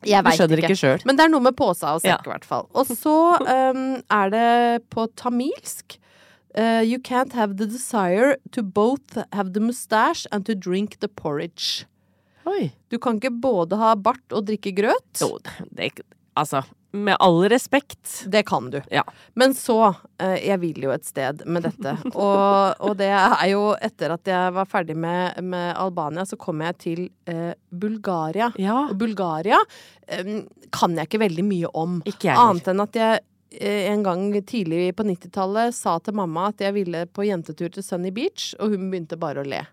[0.09, 0.63] Jeg veit ikke.
[0.65, 1.05] ikke selv.
[1.05, 2.17] Men det er noe med påsa og Ja.
[2.17, 2.67] sekk, i hvert fall.
[2.75, 5.99] Og så um, er det på tamilsk.
[6.57, 11.09] Uh, you can't have the desire to both have the mustache and to drink the
[11.09, 11.85] porridge.
[12.47, 12.73] Oi.
[12.91, 15.21] Du kan ikke både ha bart og drikke grøt.
[15.21, 15.39] Jo,
[15.75, 15.93] det,
[16.35, 16.63] altså,
[16.95, 18.25] med all respekt.
[18.27, 18.83] Det kan du.
[18.91, 19.03] Ja.
[19.35, 21.97] Men så eh, Jeg vil jo et sted med dette.
[22.15, 26.63] Og, og det er jo etter at jeg var ferdig med, med Albania, så kom
[26.63, 28.53] jeg til eh, Bulgaria.
[28.61, 28.85] Ja.
[28.89, 29.59] Og Bulgaria
[30.07, 30.45] eh,
[30.75, 32.01] kan jeg ikke veldig mye om.
[32.07, 32.39] Ikke jeg.
[32.39, 33.23] Annet enn at jeg
[33.59, 37.87] eh, en gang tidlig på 90-tallet sa til mamma at jeg ville på jentetur til
[37.87, 39.65] Sunny Beach, og hun begynte bare å le.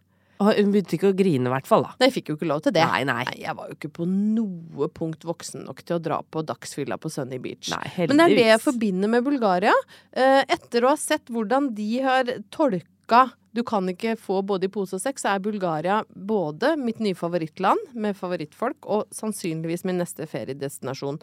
[0.41, 1.85] Hun begynte ikke å grine, i hvert fall.
[1.87, 1.95] da.
[1.99, 2.85] Nei, Jeg fikk jo ikke lov til det.
[2.87, 3.25] Nei, nei.
[3.39, 7.11] Jeg var jo ikke på noe punkt voksen nok til å dra på dagsfylla på
[7.13, 7.69] Sunny Beach.
[7.73, 8.15] Nei, heldigvis.
[8.15, 9.75] Men det er det jeg forbinder med Bulgaria.
[10.11, 14.71] Eh, etter å ha sett hvordan de har tolka du kan ikke få både i
[14.71, 19.99] pose og sekk, så er Bulgaria både mitt nye favorittland med favorittfolk, og sannsynligvis min
[19.99, 21.19] neste feriedestinasjon.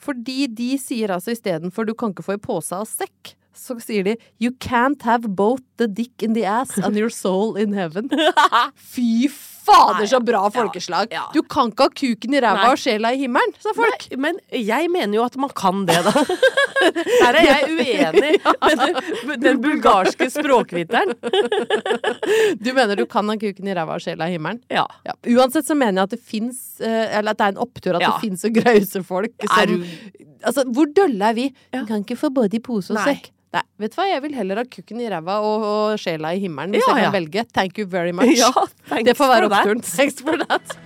[0.00, 4.04] Fordi de sier altså istedenfor du kan ikke få i pose og sekk, så sier
[4.06, 8.08] de You can't have both the dick in the ass and your soul in heaven.
[8.76, 9.28] Fy
[9.66, 11.08] fader, så bra folkeslag!
[11.10, 11.24] ja.
[11.34, 14.06] Du kan ikke ha kuken i ræva og sjela i himmelen, sa folk.
[14.12, 16.12] Nei, men jeg mener jo at man kan det, da.
[16.86, 18.36] Der er jeg uenig
[18.68, 21.16] med den, den bulgarske språkviteren.
[22.62, 24.60] Du mener du kan ha kuken i ræva og sjela i himmelen?
[24.70, 24.84] Ja.
[25.08, 25.16] Ja.
[25.34, 28.12] Uansett så mener jeg at det fins Eller at det er en opptur at Ja.
[28.14, 29.82] det fins så grause folk som
[30.46, 31.46] Altså, hvor dølle er vi?
[31.72, 31.80] Ja.
[31.80, 33.32] Vi kan ikke få både i pose og sekk.
[33.56, 36.42] Nei, vet du hva, jeg vil heller ha kukken i ræva og, og sjela i
[36.42, 37.14] himmelen hvis Ja, jeg kan ja.
[37.18, 37.46] velge.
[37.56, 38.34] Thank you very much.
[38.36, 38.50] Ja,
[38.90, 39.64] thanks det får være for that.
[39.64, 39.82] oppturen.
[39.96, 40.76] Thanks for that.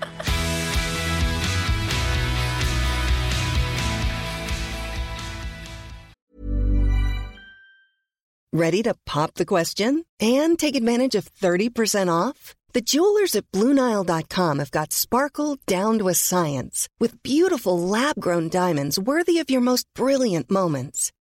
[8.52, 12.54] Ready to pop the question and take advantage of 30% off?
[12.72, 18.48] The jewelers at BlueNile.com have got sparkle down to a science with beautiful lab grown
[18.48, 21.12] diamonds worthy of your most brilliant moments.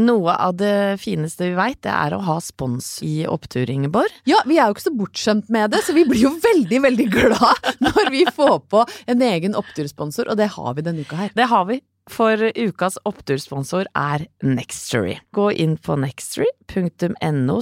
[0.00, 4.12] Noe av det fineste vi veit, det er å ha spons i opptur, Ingeborg.
[4.28, 7.08] Ja, vi er jo ikke så bortskjemt med det, så vi blir jo veldig, veldig
[7.12, 11.34] glad når vi får på en egen opptursponsor, og det har vi denne uka her.
[11.36, 11.80] Det har vi.
[12.10, 15.18] For ukas opptursponsor er Nextory.
[15.36, 17.58] Gå inn på nextory.no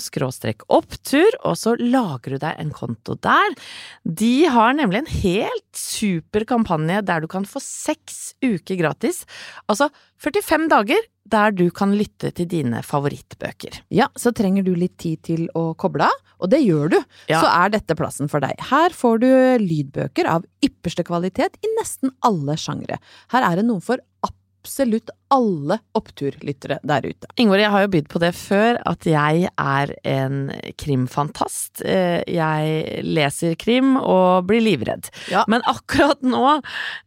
[0.79, 3.57] opptur, og så lager du deg en konto der.
[4.05, 9.25] De har nemlig en helt super kampanje der du kan få seks uker gratis.
[9.69, 9.91] Altså
[10.23, 13.83] 45 dager der du kan lytte til dine favorittbøker.
[13.95, 16.99] Ja, så trenger du litt tid til å koble av, og det gjør du.
[17.31, 17.43] Ja.
[17.43, 18.59] Så er dette plassen for deg.
[18.71, 19.31] Her får du
[19.65, 23.01] lydbøker av ypperste kvalitet i nesten alle sjangre.
[23.35, 27.29] Her er det noe for absolutt alle oppturlyttere der ute.
[27.41, 30.41] Ingvar, jeg har jo bydd på det før, at jeg er en
[30.81, 31.83] krimfantast.
[31.85, 35.09] Eh, Jeg leser krim og blir livredd.
[35.33, 35.45] Ja.
[35.49, 36.59] Men akkurat nå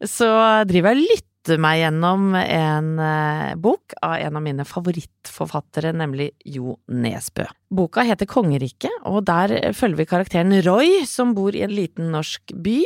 [0.08, 0.30] så
[0.68, 1.28] driver jeg lytter
[1.60, 7.48] meg gjennom en eh, bok av en av mine favorittforfattere, nemlig Jo Nesbø.
[7.72, 12.54] Boka heter Kongeriket, og der følger vi karakteren Roy, som bor i en liten norsk
[12.54, 12.78] by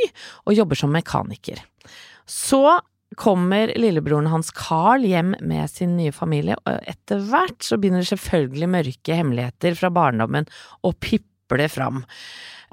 [0.47, 1.61] og jobber som mekaniker.
[2.27, 2.79] Så
[3.17, 8.11] kommer lillebroren hans Carl hjem med sin nye familie, og etter hvert så begynner det
[8.15, 10.49] selvfølgelig mørke hemmeligheter fra barndommen
[10.83, 12.03] å piple fram.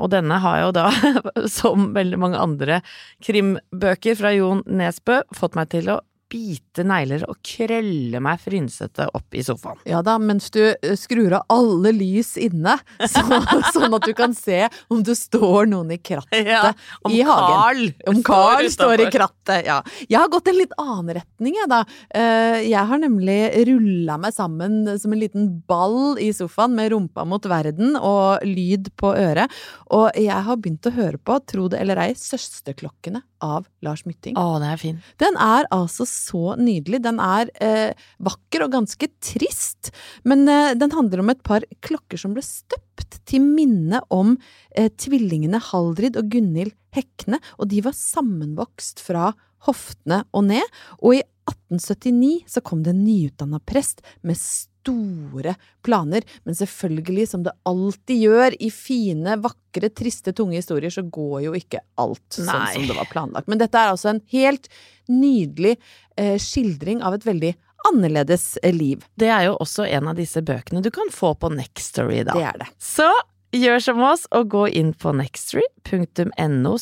[0.02, 0.88] Og denne har jo da,
[1.60, 2.82] som veldig mange andre
[3.26, 6.00] krimbøker fra Jon Nesbø, fått meg til å
[6.34, 9.78] bite negler og krølle meg frynsete opp i sofaen.
[9.86, 12.74] Ja da, mens du eh, skrur av alle lys inne,
[13.06, 13.22] så,
[13.76, 16.72] sånn at du kan se om det står noen i krattet ja,
[17.12, 17.54] i hagen.
[17.54, 17.84] Carl
[18.16, 19.14] Om Carl står i utenfor.
[19.20, 19.78] krattet, ja.
[20.10, 21.84] Jeg har gått en litt annen retning, jeg, da.
[22.10, 23.38] Eh, Jeg har nemlig
[23.70, 28.90] rulla meg sammen som en liten ball i sofaen med rumpa mot verden og lyd
[28.98, 29.52] på øret.
[29.94, 34.38] Og jeg har begynt å høre på, tro det eller ei, Søsterklokkene av Lars Mytting.
[34.40, 35.02] Å, den er fin.
[35.22, 36.23] Den er altså så
[36.60, 37.02] nydelig.
[37.06, 39.92] Den er eh, vakker og ganske trist,
[40.28, 44.38] men eh, den handler om et par klokker som ble støpt til minne om
[44.78, 49.32] eh, tvillingene Haldrid og Gunhild Hekne, og de var sammenvokst fra
[49.68, 50.82] hoftene og ned.
[51.02, 57.44] Og i 1879 så kom det en nyutdanna prest med store planer, men selvfølgelig, som
[57.44, 62.68] det alltid gjør i fine, vakre, triste, tunge historier, så går jo ikke alt sånn
[62.74, 63.48] som det var planlagt.
[63.52, 64.68] Men dette er altså en helt
[65.12, 65.78] nydelig
[66.18, 67.54] eh, skildring av et veldig
[67.90, 69.04] annerledes liv.
[69.20, 72.36] Det er jo også en av disse bøkene du kan få på Nextory, da.
[72.36, 72.70] Det er det.
[72.80, 73.10] Så
[73.54, 76.76] gjør som oss og gå inn på nextory.no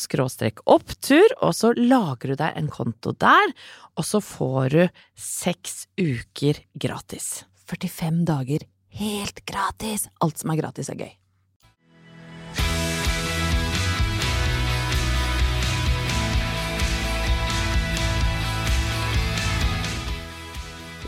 [0.74, 3.54] opptur, og så lager du deg en konto der,
[3.96, 4.82] og så får du
[5.14, 7.44] seks uker gratis.
[7.68, 8.66] 45 dager
[8.98, 10.08] helt gratis!
[10.20, 11.12] Alt som er gratis, er gøy.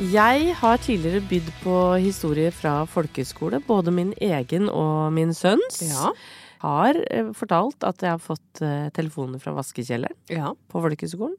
[0.01, 5.78] Jeg har tidligere bydd på historier fra folkeskole, både min egen og min sønns.
[5.86, 6.11] Ja.
[6.64, 10.51] Har eh, fortalt at jeg har fått eh, telefoner fra vaskekjelleren Ja.
[10.72, 11.36] på folkeskolen.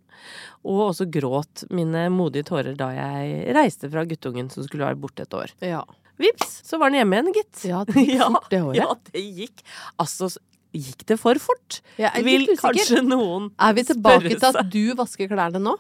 [0.64, 5.26] Og også gråt mine modige tårer da jeg reiste fra guttungen som skulle være borte
[5.26, 5.52] et år.
[5.66, 5.82] Ja.
[6.22, 7.64] Vips, så var den hjemme igjen, gitt.
[7.68, 8.80] Ja, det gikk fort det året.
[8.80, 9.66] Ja, det gikk.
[10.00, 10.30] Altså,
[10.72, 11.82] gikk det for fort?
[12.00, 12.70] Jeg er Vil usikker.
[12.70, 15.76] kanskje noen Er vi tilbake til at du vasker klærne nå?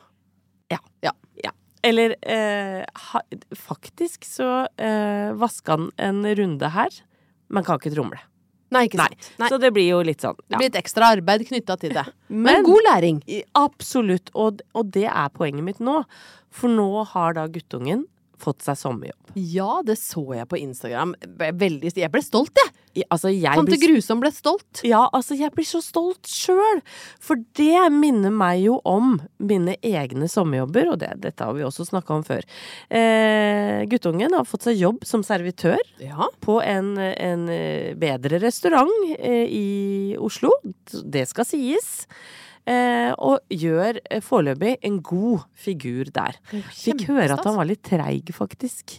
[0.74, 0.82] Ja.
[1.06, 1.14] ja.
[1.40, 1.54] Ja.
[1.86, 2.82] Eller eh,
[3.12, 3.22] ha,
[3.60, 4.48] faktisk så
[4.82, 6.96] eh, vaska han en runde her,
[7.54, 8.18] men kan ikke tromle.
[8.74, 9.28] Nei, ikke sant.
[9.40, 9.50] Nei.
[9.52, 10.38] Så det blir jo litt sånn.
[10.50, 12.04] Det blir et ekstra arbeid knytta til det.
[12.34, 13.20] Men, Men- god læring.
[13.56, 16.00] Absolutt, og, og det er poenget mitt nå.
[16.56, 18.08] For nå har da guttungen
[18.42, 19.22] fått seg sommerjobb.
[19.36, 21.14] Ja, det så jeg på Instagram.
[21.38, 22.72] Veldig, jeg ble stolt, jeg.
[22.96, 24.80] I- Altså, jeg Tante blir Grusom ble stolt.
[24.88, 26.80] Ja, altså, jeg blir så stolt sjøl!
[27.20, 31.84] For det minner meg jo om mine egne sommerjobber, og det, dette har vi også
[31.90, 32.46] snakka om før.
[32.90, 36.30] Eh, guttungen har fått seg jobb som servitør Ja.
[36.42, 40.52] på en, en eh, bedre restaurant eh, i Oslo.
[41.04, 42.06] Det skal sies.
[42.66, 46.38] Eh, og gjør eh, foreløpig en god figur der.
[46.74, 48.96] Fikk høre at han var litt treig, faktisk.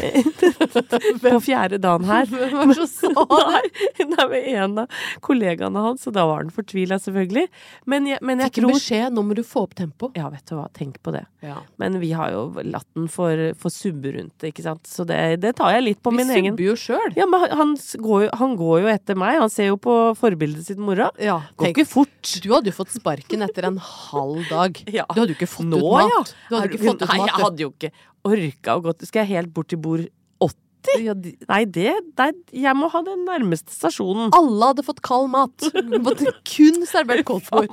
[1.20, 2.30] på fjerde dagen her.
[2.30, 3.26] Hvem var som sa
[3.60, 4.06] det?
[4.08, 7.46] Nei, med en av kollegaene hans, og da var han fortvila, selvfølgelig.
[7.92, 10.10] Men jeg, men jeg Fikk tror beskjed, nå må du få opp tempo.
[10.16, 11.26] Ja, vet du hva, tenk på det.
[11.44, 11.58] Ja.
[11.82, 14.88] Men vi har jo latt den for, for subbe rundt det, ikke sant.
[14.88, 17.14] Så det, det tar jeg litt på Vi min egen Vi subber jo sjøl.
[17.20, 19.36] Ja, men han, går han går jo etter meg.
[19.44, 21.10] Han ser jo på forbildet sitt mora.
[21.20, 22.34] Ja, Går tenk, ikke fort.
[22.40, 24.80] du hadde jo fått sparken etter en halv dag.
[25.00, 25.04] Ja.
[25.10, 26.32] Du hadde jo ikke fått Nå, ut mat.
[26.48, 27.28] Du hadde ikke fått ut Nei, mat.
[27.30, 27.92] jeg hadde jo ikke
[28.30, 30.06] orka å gå Skal jeg helt bort til bord
[30.44, 31.02] 80?
[31.04, 34.30] Ja, de- Nei, det det, Jeg må ha den nærmeste stasjonen.
[34.36, 35.66] Alle hadde fått kald mat.
[36.06, 37.68] Måtte kun servert koldtbord.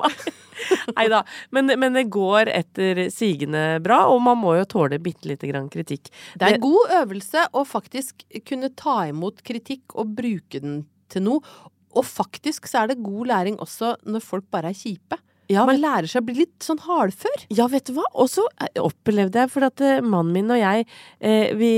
[0.97, 1.21] Nei da.
[1.55, 5.69] Men, men det går etter sigende bra, og man må jo tåle bitte lite grann
[5.71, 6.11] kritikk.
[6.35, 10.81] Det er en god øvelse å faktisk kunne ta imot kritikk og bruke den
[11.13, 11.57] til noe.
[11.97, 15.17] Og faktisk så er det god læring også når folk bare er kjipe.
[15.51, 17.45] Ja, Man lærer seg å bli litt sånn hardfør.
[17.53, 18.05] ja, vet du hva?
[18.19, 20.87] Og så eh, opplevde jeg, for at eh, mannen min og jeg,
[21.23, 21.71] eh, vi,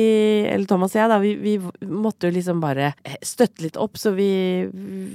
[0.49, 1.55] eller Thomas og jeg, da, vi, vi
[1.85, 2.93] måtte jo liksom bare
[3.25, 3.99] støtte litt opp.
[4.01, 4.29] Så vi,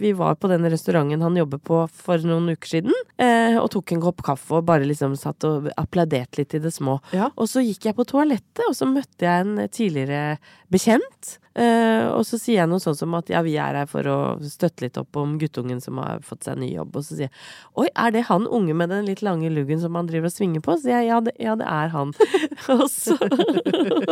[0.01, 3.95] vi var på den restauranten han jobber på for noen uker siden, eh, og tok
[3.97, 7.01] en kopp kaffe og bare liksom satt og applauderte litt i det små.
[7.17, 7.33] Ja.
[7.35, 10.37] Og så gikk jeg på toalettet, og så møtte jeg en tidligere
[10.75, 11.39] bekjent.
[11.55, 14.17] Uh, og så sier jeg noe sånn som at ja, vi er her for å
[14.43, 16.97] støtte litt opp om guttungen som har fått seg ny jobb.
[16.99, 19.95] Og så sier jeg oi, er det han unge med den litt lange luggen som
[19.99, 20.77] han driver og svinger på?
[20.81, 22.13] Så jeg ja, det, ja, det er han.
[22.75, 23.17] og, så,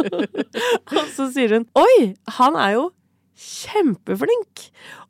[0.97, 2.91] og så sier hun oi, han er jo
[3.43, 4.69] kjempeflink!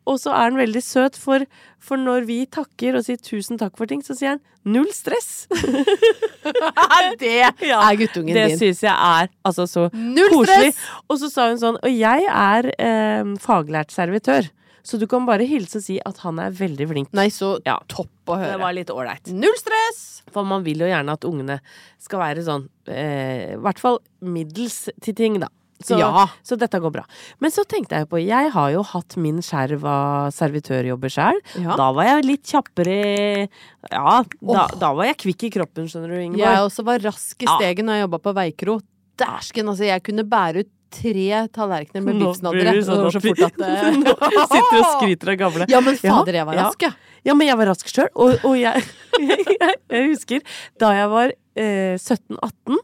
[0.08, 1.44] Og så er han veldig søt, for,
[1.78, 5.44] for når vi takker og sier tusen takk for ting, så sier han null stress.
[7.22, 8.58] det er guttungen Det din.
[8.58, 10.72] syns jeg er altså så Null koselig.
[10.72, 10.82] stress!
[11.06, 14.50] Og så sa hun sånn Og jeg er eh, faglært servitør,
[14.82, 17.12] så du kan bare hilse og si at han er veldig flink.
[17.14, 17.78] Nei, så Ja.
[17.88, 18.52] topp å høre.
[18.52, 19.32] Det var litt ålreit.
[19.32, 20.22] Null stress!
[20.32, 21.60] For man vil jo gjerne at ungene
[21.98, 25.48] skal være sånn eh, I hvert fall middels til ting, da.
[25.82, 26.28] Så, Ja.
[26.46, 27.02] så dette går bra.
[27.40, 31.40] Men så tenkte jeg på Jeg har jo hatt min skjerv av servitørjobber sjøl.
[31.58, 31.74] Ja.
[31.76, 33.48] Da var jeg litt kjappere
[33.90, 36.38] Ja, da, da var jeg kvikk i kroppen, skjønner du, Ingeborg.
[36.46, 37.58] Jeg også var rask i Ja.
[37.82, 38.80] når jeg jobba på Veikro.
[39.18, 39.84] Dæsken, altså.
[39.90, 42.68] Jeg kunne bære ut tre tallerkener med biffsnadder.
[42.68, 43.72] Det sånn så fort at det
[44.02, 44.14] Nå
[44.52, 45.68] sitter og skryter av gamle.
[45.72, 46.92] Ja, men fader, jeg var rask, ja.
[47.22, 48.82] Ja, men jeg var rask sjøl, og, og jeg,
[49.22, 52.80] jeg, jeg husker da jeg var eh, 17-18.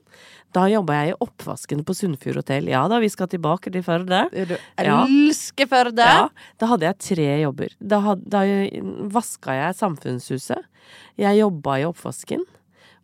[0.56, 2.70] Da jobba jeg i oppvasken på Sunnfjord hotell.
[2.72, 4.22] Ja da, vi skal tilbake til Førde.
[4.32, 6.06] Du elsker Førde!
[6.08, 6.28] Ja,
[6.60, 7.74] da hadde jeg tre jobber.
[7.78, 8.46] Da, had, da
[9.12, 10.64] vaska jeg samfunnshuset.
[11.20, 12.46] Jeg jobba i oppvasken.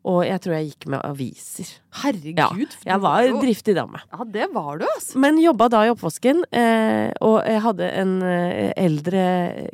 [0.05, 1.69] Og jeg tror jeg gikk med aviser.
[2.03, 2.37] Herregud.
[2.37, 4.03] Ja, jeg var en driftig dame.
[4.13, 5.17] Ja, det var du, altså.
[5.23, 9.23] Men jobba da i oppvasken, eh, og jeg hadde en eh, eldre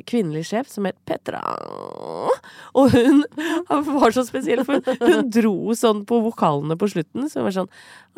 [0.07, 1.41] kvinnelig sjef som het Petra.
[2.79, 3.25] Og hun
[3.99, 7.71] var så spesiell, for hun, dro sånn på vokalene på slutten, så hun var sånn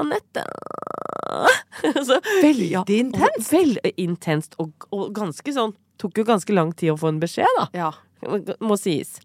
[0.03, 0.45] Anette
[2.07, 3.49] så, Veldig intenst.
[3.53, 7.49] Veldig intenst, og, og ganske sånn Tok jo ganske lang tid å få en beskjed,
[7.57, 7.91] da Ja.
[8.65, 9.19] må sies.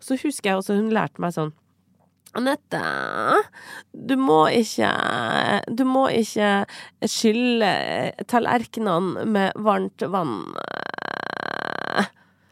[0.00, 1.52] Så husker jeg også hun lærte meg sånn
[2.34, 2.82] Anette,
[3.94, 4.90] du må ikke
[5.70, 6.64] Du må ikke
[7.06, 7.70] skylle
[8.30, 10.40] tallerkenene med varmt vann.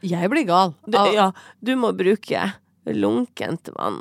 [0.02, 0.74] Jeg blir gal.
[0.86, 1.30] Du, ja,
[1.62, 2.48] du må bruke
[2.90, 4.00] lunkent vann.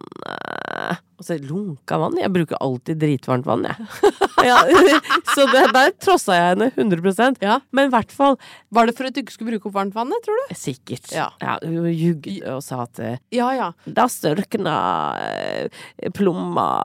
[1.22, 2.18] Og så lunka vann?
[2.18, 3.90] Jeg bruker alltid dritvarmt vann, jeg.
[4.42, 4.56] Ja,
[5.36, 7.60] så det, der trossa jeg henne 100 Ja.
[7.70, 8.40] Men i hvert fall
[8.74, 10.56] Var det for at du ikke skulle bruke opp varmt vann, tror du?
[10.58, 11.12] Sikkert.
[11.14, 11.28] Ja.
[11.62, 13.70] hun jugde og sa at eh, Ja, ja.
[13.86, 14.74] Da størkna
[15.22, 16.82] eh, plomma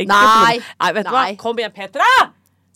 [0.00, 0.08] Nei.
[0.08, 1.26] Nei, vet du hva?
[1.36, 2.08] Kom igjen, Petra!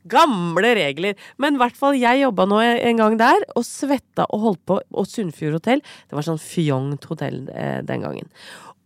[0.09, 1.17] Gamle regler.
[1.41, 4.79] Men i hvert fall, jeg jobba nå en gang der, og svetta og holdt på.
[4.95, 8.31] Og Sunnfjord hotell, det var sånn fjongt hotell eh, den gangen.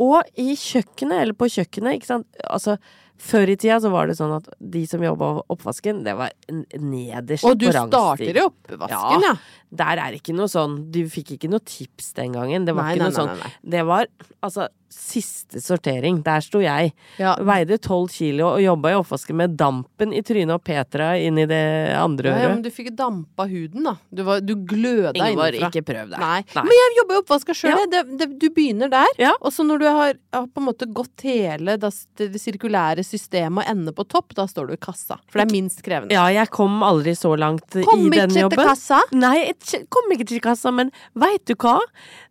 [0.02, 2.42] Og i kjøkkenet, eller på kjøkkenet, ikke sant?
[2.48, 2.76] Altså,
[3.22, 6.72] før i tida så var det sånn at de som jobba oppvasken, det var nederst
[6.74, 9.34] på nederst Og du starter i oppvasken, ja.
[9.72, 12.66] Der er ikke noe sånn Du fikk ikke noe tips den gangen.
[12.68, 13.38] Det var Nei, ikke nei, noe sånn.
[13.40, 14.10] nei, Det var
[14.44, 16.18] altså siste sortering.
[16.20, 16.90] Der sto jeg.
[17.16, 17.30] Ja.
[17.48, 21.46] Veide tolv kilo og jobba i oppvasken med dampen i trynet og Petra inn i
[21.48, 21.62] det
[21.96, 23.94] andre Ja, ja, men du fikk dampa huden, da.
[24.12, 25.70] Du, var, du gløda innenfra.
[25.70, 26.20] ikke prøv deg.
[26.20, 26.42] Nei.
[26.52, 26.64] Nei.
[26.68, 27.72] Men jeg jobber i oppvasken sjøl.
[27.72, 27.86] Ja.
[27.94, 29.32] Det, det, du begynner der, Ja.
[29.40, 33.62] og så når du har, har på en måte gått hele det, det sirkulære systemet
[33.62, 35.18] og ender på topp, da står du i kassa.
[35.28, 36.16] For det er minst krevende.
[36.16, 39.02] Ja, jeg kom aldri så langt Kom i den ikke til kassa?
[39.14, 41.78] Nei, jeg kom ikke til kassa, men veit du hva?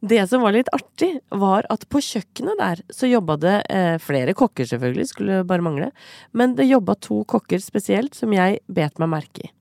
[0.01, 4.35] Det som var litt artig, var at på kjøkkenet der så jobba det eh, flere
[4.37, 5.91] kokker, selvfølgelig, skulle bare mangle.
[6.37, 9.51] Men det jobba to kokker spesielt som jeg bet meg merke i.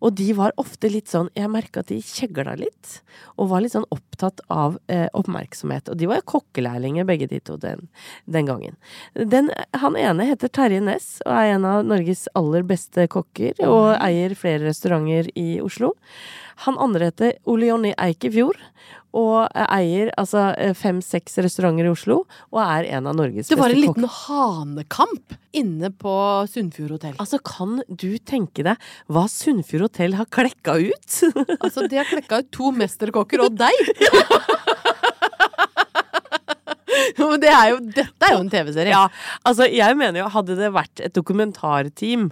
[0.00, 3.00] Og de var ofte litt sånn Jeg merka at de kjegla litt,
[3.36, 5.90] og var litt sånn opptatt av eh, oppmerksomhet.
[5.92, 7.88] Og de var kokkelærlinger, begge de to, den,
[8.30, 8.76] den gangen.
[9.14, 13.94] Den, han ene heter Terje Næss, og er en av Norges aller beste kokker, og
[13.98, 15.94] eier flere restauranter i Oslo.
[16.66, 18.58] Han andre heter Ole Jonny Eikefjord,
[19.16, 22.20] og eier altså fem-seks restauranter i Oslo,
[22.52, 23.56] og er en av Norges beste kokker.
[23.56, 26.14] Det var en liten hanekamp inne på
[26.52, 27.16] Sunnfjord hotell.
[27.18, 31.08] Altså, kan du tenke deg hva Sunnfjord hotell har klekka ut?
[31.58, 33.82] Altså, de har klekka ut to mesterkokker og deg!
[37.40, 38.92] Det er jo, dette er jo en TV-serie.
[38.92, 39.06] Ja,
[39.48, 42.28] altså jeg mener jo, hadde det vært et dokumentarteam,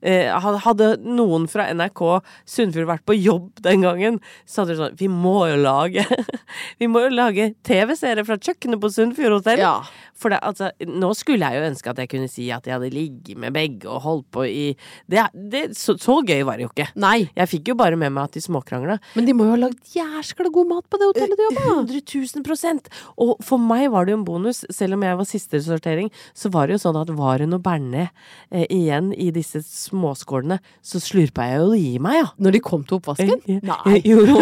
[0.00, 0.30] eh,
[0.64, 2.02] hadde noen fra NRK
[2.48, 6.04] Sunnfjord vært på jobb den gangen, så hadde de sånn Vi må jo lage
[6.80, 9.62] Vi må jo lage TV-serie fra kjøkkenet på Sunnfjord hotell.
[9.62, 9.76] Ja.
[10.22, 12.92] For det, altså, nå skulle jeg jo ønske at jeg kunne si at jeg hadde
[12.94, 14.66] ligget med begge og holdt på i
[15.10, 16.88] det, det, så, så gøy var det jo ikke.
[17.02, 17.26] Nei.
[17.34, 18.98] Jeg fikk jo bare med meg at de småkrangla.
[19.16, 22.04] Men de må jo ha lagd jæskla god mat på det hotellet du jobba 100
[22.04, 22.90] 000 prosent!
[23.22, 26.08] Og for meg var det jo en bonus, selv om jeg var siste sortering,
[26.38, 28.08] så var det jo sånn at var det noe bearnés
[28.54, 32.28] eh, igjen i disse småskålene, så slurpa jeg jo i meg, ja.
[32.42, 33.42] Når de kom til oppvasken?
[33.66, 33.98] Nei.
[34.12, 34.38] Jo, jo.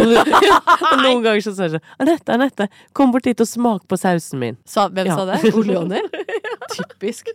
[1.02, 4.40] Noen ganger så sa jeg sånn Anette, Anette, kom bort hit og smak på sausen
[4.42, 4.60] min.
[4.68, 5.16] Sa, hvem Ja.
[5.18, 5.40] sa det?
[5.58, 6.04] Oleoner?
[6.76, 7.32] Typisk.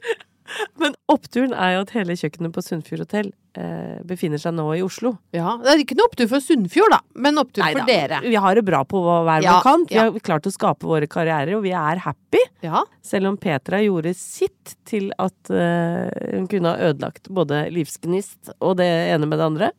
[0.81, 4.83] Men oppturen er jo at hele kjøkkenet på Sunnfjord hotell eh, befinner seg nå i
[4.85, 5.15] Oslo.
[5.35, 8.21] Ja, Det er ikke noe opptur for Sunnfjord, da, men opptur for dere.
[8.25, 9.89] Vi har det bra på hver Ja, vår kant.
[9.91, 10.07] Vi ja.
[10.09, 12.43] har klart å skape våre karrierer, og vi er happy.
[12.65, 12.83] Ja.
[13.05, 18.77] Selv om Petra gjorde sitt til at eh, hun kunne ha ødelagt både livsgnist og
[18.81, 19.73] det ene med det andre.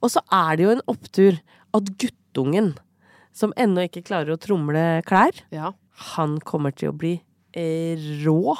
[0.00, 1.40] Og så er det jo en opptur
[1.76, 2.74] at guttungen,
[3.36, 5.70] som ennå ikke klarer å tromle klær, ja.
[6.14, 7.14] han kommer til å bli
[7.56, 8.56] eh, rå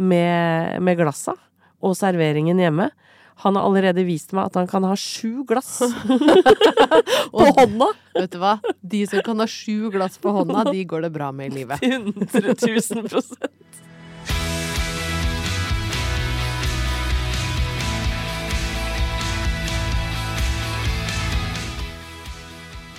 [0.00, 1.36] med, med glassa
[1.80, 2.90] og serveringen hjemme.
[3.40, 5.78] Han har allerede vist meg at han kan ha sju glass
[7.32, 7.88] på hånda.
[8.18, 8.58] Vet du hva?
[8.84, 11.80] De som kan ha sju glass på hånda, de går det bra med i livet.
[11.88, 13.80] 100 000 prosent.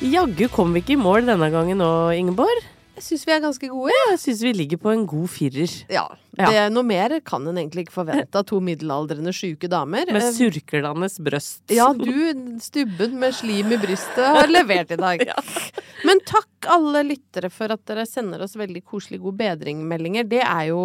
[0.02, 2.64] Jaggu kom vi ikke i mål denne gangen nå, Ingeborg.
[2.98, 3.94] Jeg syns vi er ganske gode.
[3.94, 5.70] Ja, Jeg syns vi ligger på en god firer.
[5.94, 6.08] Ja.
[6.40, 6.48] Ja.
[6.48, 10.08] Det, noe mer kan en egentlig ikke forvente av to middelaldrende sjuke damer.
[10.08, 11.64] Med Eh, surklende brøst.
[11.76, 15.26] Ja, du, stubben med slim i brystet, har levert i dag.
[16.08, 20.30] Men takk alle lyttere for at dere sender oss veldig koselige god bedring-meldinger.
[20.30, 20.80] Det er jo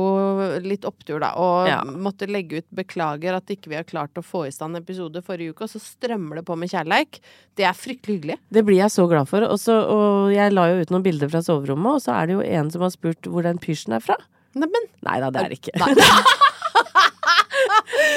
[0.65, 1.31] litt opptur, da.
[1.39, 1.83] Og Ja.
[1.85, 5.55] måtte legge ut 'beklager at ikke vi har klart å få i stand episode forrige
[5.55, 7.21] uke', og så strømmer det på med kjærleik.
[7.55, 8.39] Det er fryktelig hyggelig.
[8.51, 9.41] Det blir jeg så glad for.
[9.47, 12.41] Også, og jeg la jo ut noen bilder fra soverommet, og så er det jo
[12.43, 14.17] en som har spurt hvor den pysjen er fra.
[14.57, 15.73] Neimen, Nei da, det er det ikke.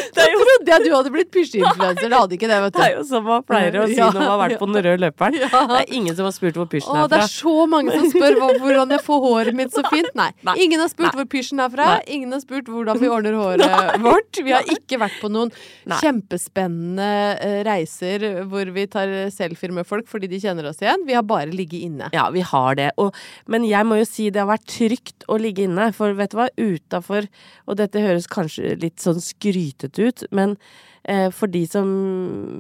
[0.18, 2.10] da trodde jeg du hadde blitt pysjeinfluenser.
[2.10, 2.80] Det hadde ikke det, vet du.
[2.80, 4.82] Det er jo som man pleier å si Ja, når man har vært på den
[4.88, 5.38] røde løperen.
[5.40, 5.50] Ja.
[5.70, 8.08] Det er ingen som har spurt hvor pysjen Å, er det er så mange som
[8.14, 10.10] spør hvordan jeg får håret mitt så fint.
[10.18, 10.30] Nei.
[10.48, 10.56] Nei.
[10.66, 11.16] Ingen har spurt Nei.
[11.20, 11.88] hvor pysjen er fra.
[11.96, 12.16] Nei.
[12.18, 14.42] Ingen har spurt hvordan vi ordner håret vårt.
[14.46, 15.54] Vi har ikke vært på noen
[16.00, 21.06] kjempespennende eh, reiser hvor vi tar selfier med folk fordi de kjenner oss igjen.
[21.08, 22.10] Vi har bare ligget inne.
[22.16, 22.92] Ja, vi har det.
[23.02, 23.16] Og,
[23.50, 25.90] men jeg må jo si det har vært trygt å ligge inne.
[25.96, 27.28] For vet du hva, utafor
[27.70, 30.56] Og dette høres kanskje litt sånn skrytete ut, men
[31.04, 31.90] eh, for de som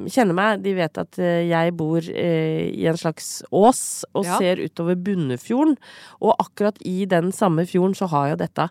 [0.09, 3.81] kjenner meg, de vet at eh, jeg bor eh, i en slags ås
[4.13, 4.37] og Ja.
[4.37, 5.77] ser utover Bunnefjorden.
[6.21, 8.69] Og akkurat i den samme fjorden så har jo dette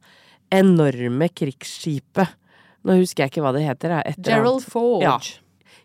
[0.52, 2.28] enorme krigsskipet.
[2.86, 3.98] Nå husker jeg ikke hva det heter.
[4.24, 4.62] Gerald.
[4.64, 5.02] Forge.
[5.04, 5.18] Ja.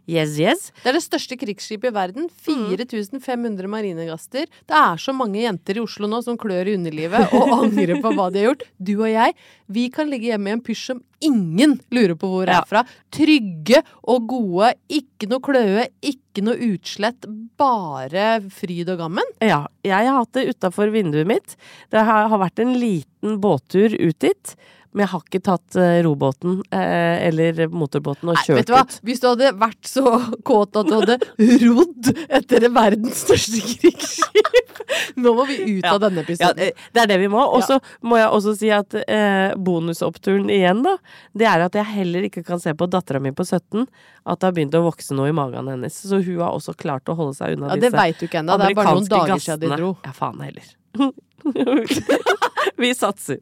[0.09, 0.65] Yes, yes.
[0.83, 2.25] Det er det største krigsskipet i verden.
[2.27, 2.65] Mm.
[2.75, 4.49] 4500 marinegaster.
[4.51, 8.11] Det er så mange jenter i Oslo nå som klør i underlivet og angrer på
[8.11, 8.65] hva de har gjort.
[8.83, 9.37] Du og jeg,
[9.71, 12.83] vi kan ligge hjemme i en pysj som ingen lurer på hvor er fra.
[13.15, 13.79] Trygge
[14.11, 14.73] og gode.
[14.91, 17.29] Ikke noe kløe, ikke noe utslett.
[17.59, 19.33] Bare fryd og gammen.
[19.39, 21.55] Ja, jeg har hatt det utafor vinduet mitt.
[21.93, 24.57] Det har, har vært en liten båttur ut dit.
[24.93, 28.73] Men jeg har ikke tatt eh, robåten eh, eller motorbåten og Nei, kjørt vet du
[28.75, 28.81] hva?
[28.85, 28.97] ut.
[29.09, 30.03] Hvis du hadde vært så
[30.49, 31.17] kåt at du hadde
[31.65, 34.81] rodd etter verdens største krigsskip
[35.23, 35.93] Nå må vi ut Ja.
[35.95, 36.57] av denne episoden.
[36.59, 37.41] det det er det vi må.
[37.55, 40.95] Og så må jeg også si at eh, bonusoppturen igjen, da,
[41.33, 43.85] det er at jeg heller ikke kan se på dattera mi på 17
[44.23, 45.95] at det har begynt å vokse noe i magen hennes.
[45.97, 48.57] Så hun har også klart å holde seg unna Ja, det disse ikke ennå.
[48.59, 49.91] Det er bare noen amerikanske dager siden de dro.
[50.05, 50.67] Ja, faen heller.
[52.83, 53.41] vi satser.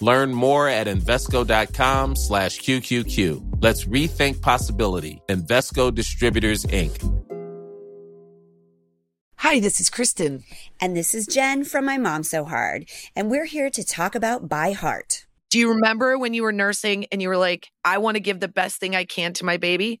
[0.00, 3.62] Learn more at Invesco.com slash QQQ.
[3.62, 5.22] Let's rethink possibility.
[5.28, 7.22] Invesco Distributors, Inc.
[9.38, 10.42] Hi, this is Kristen.
[10.80, 14.48] And this is Jen from My Mom So Hard, and we're here to talk about
[14.48, 15.26] By Heart.
[15.50, 18.40] Do you remember when you were nursing and you were like, I want to give
[18.40, 20.00] the best thing I can to my baby?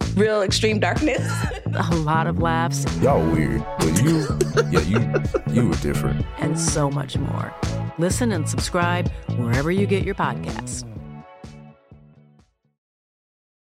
[0.15, 1.21] real extreme darkness.
[1.73, 2.85] A lot of laughs.
[3.01, 4.27] Y'all weird, but you,
[4.69, 6.25] yeah, you, you were different.
[6.39, 7.53] And so much more.
[7.97, 10.85] Listen and subscribe wherever you get your podcasts.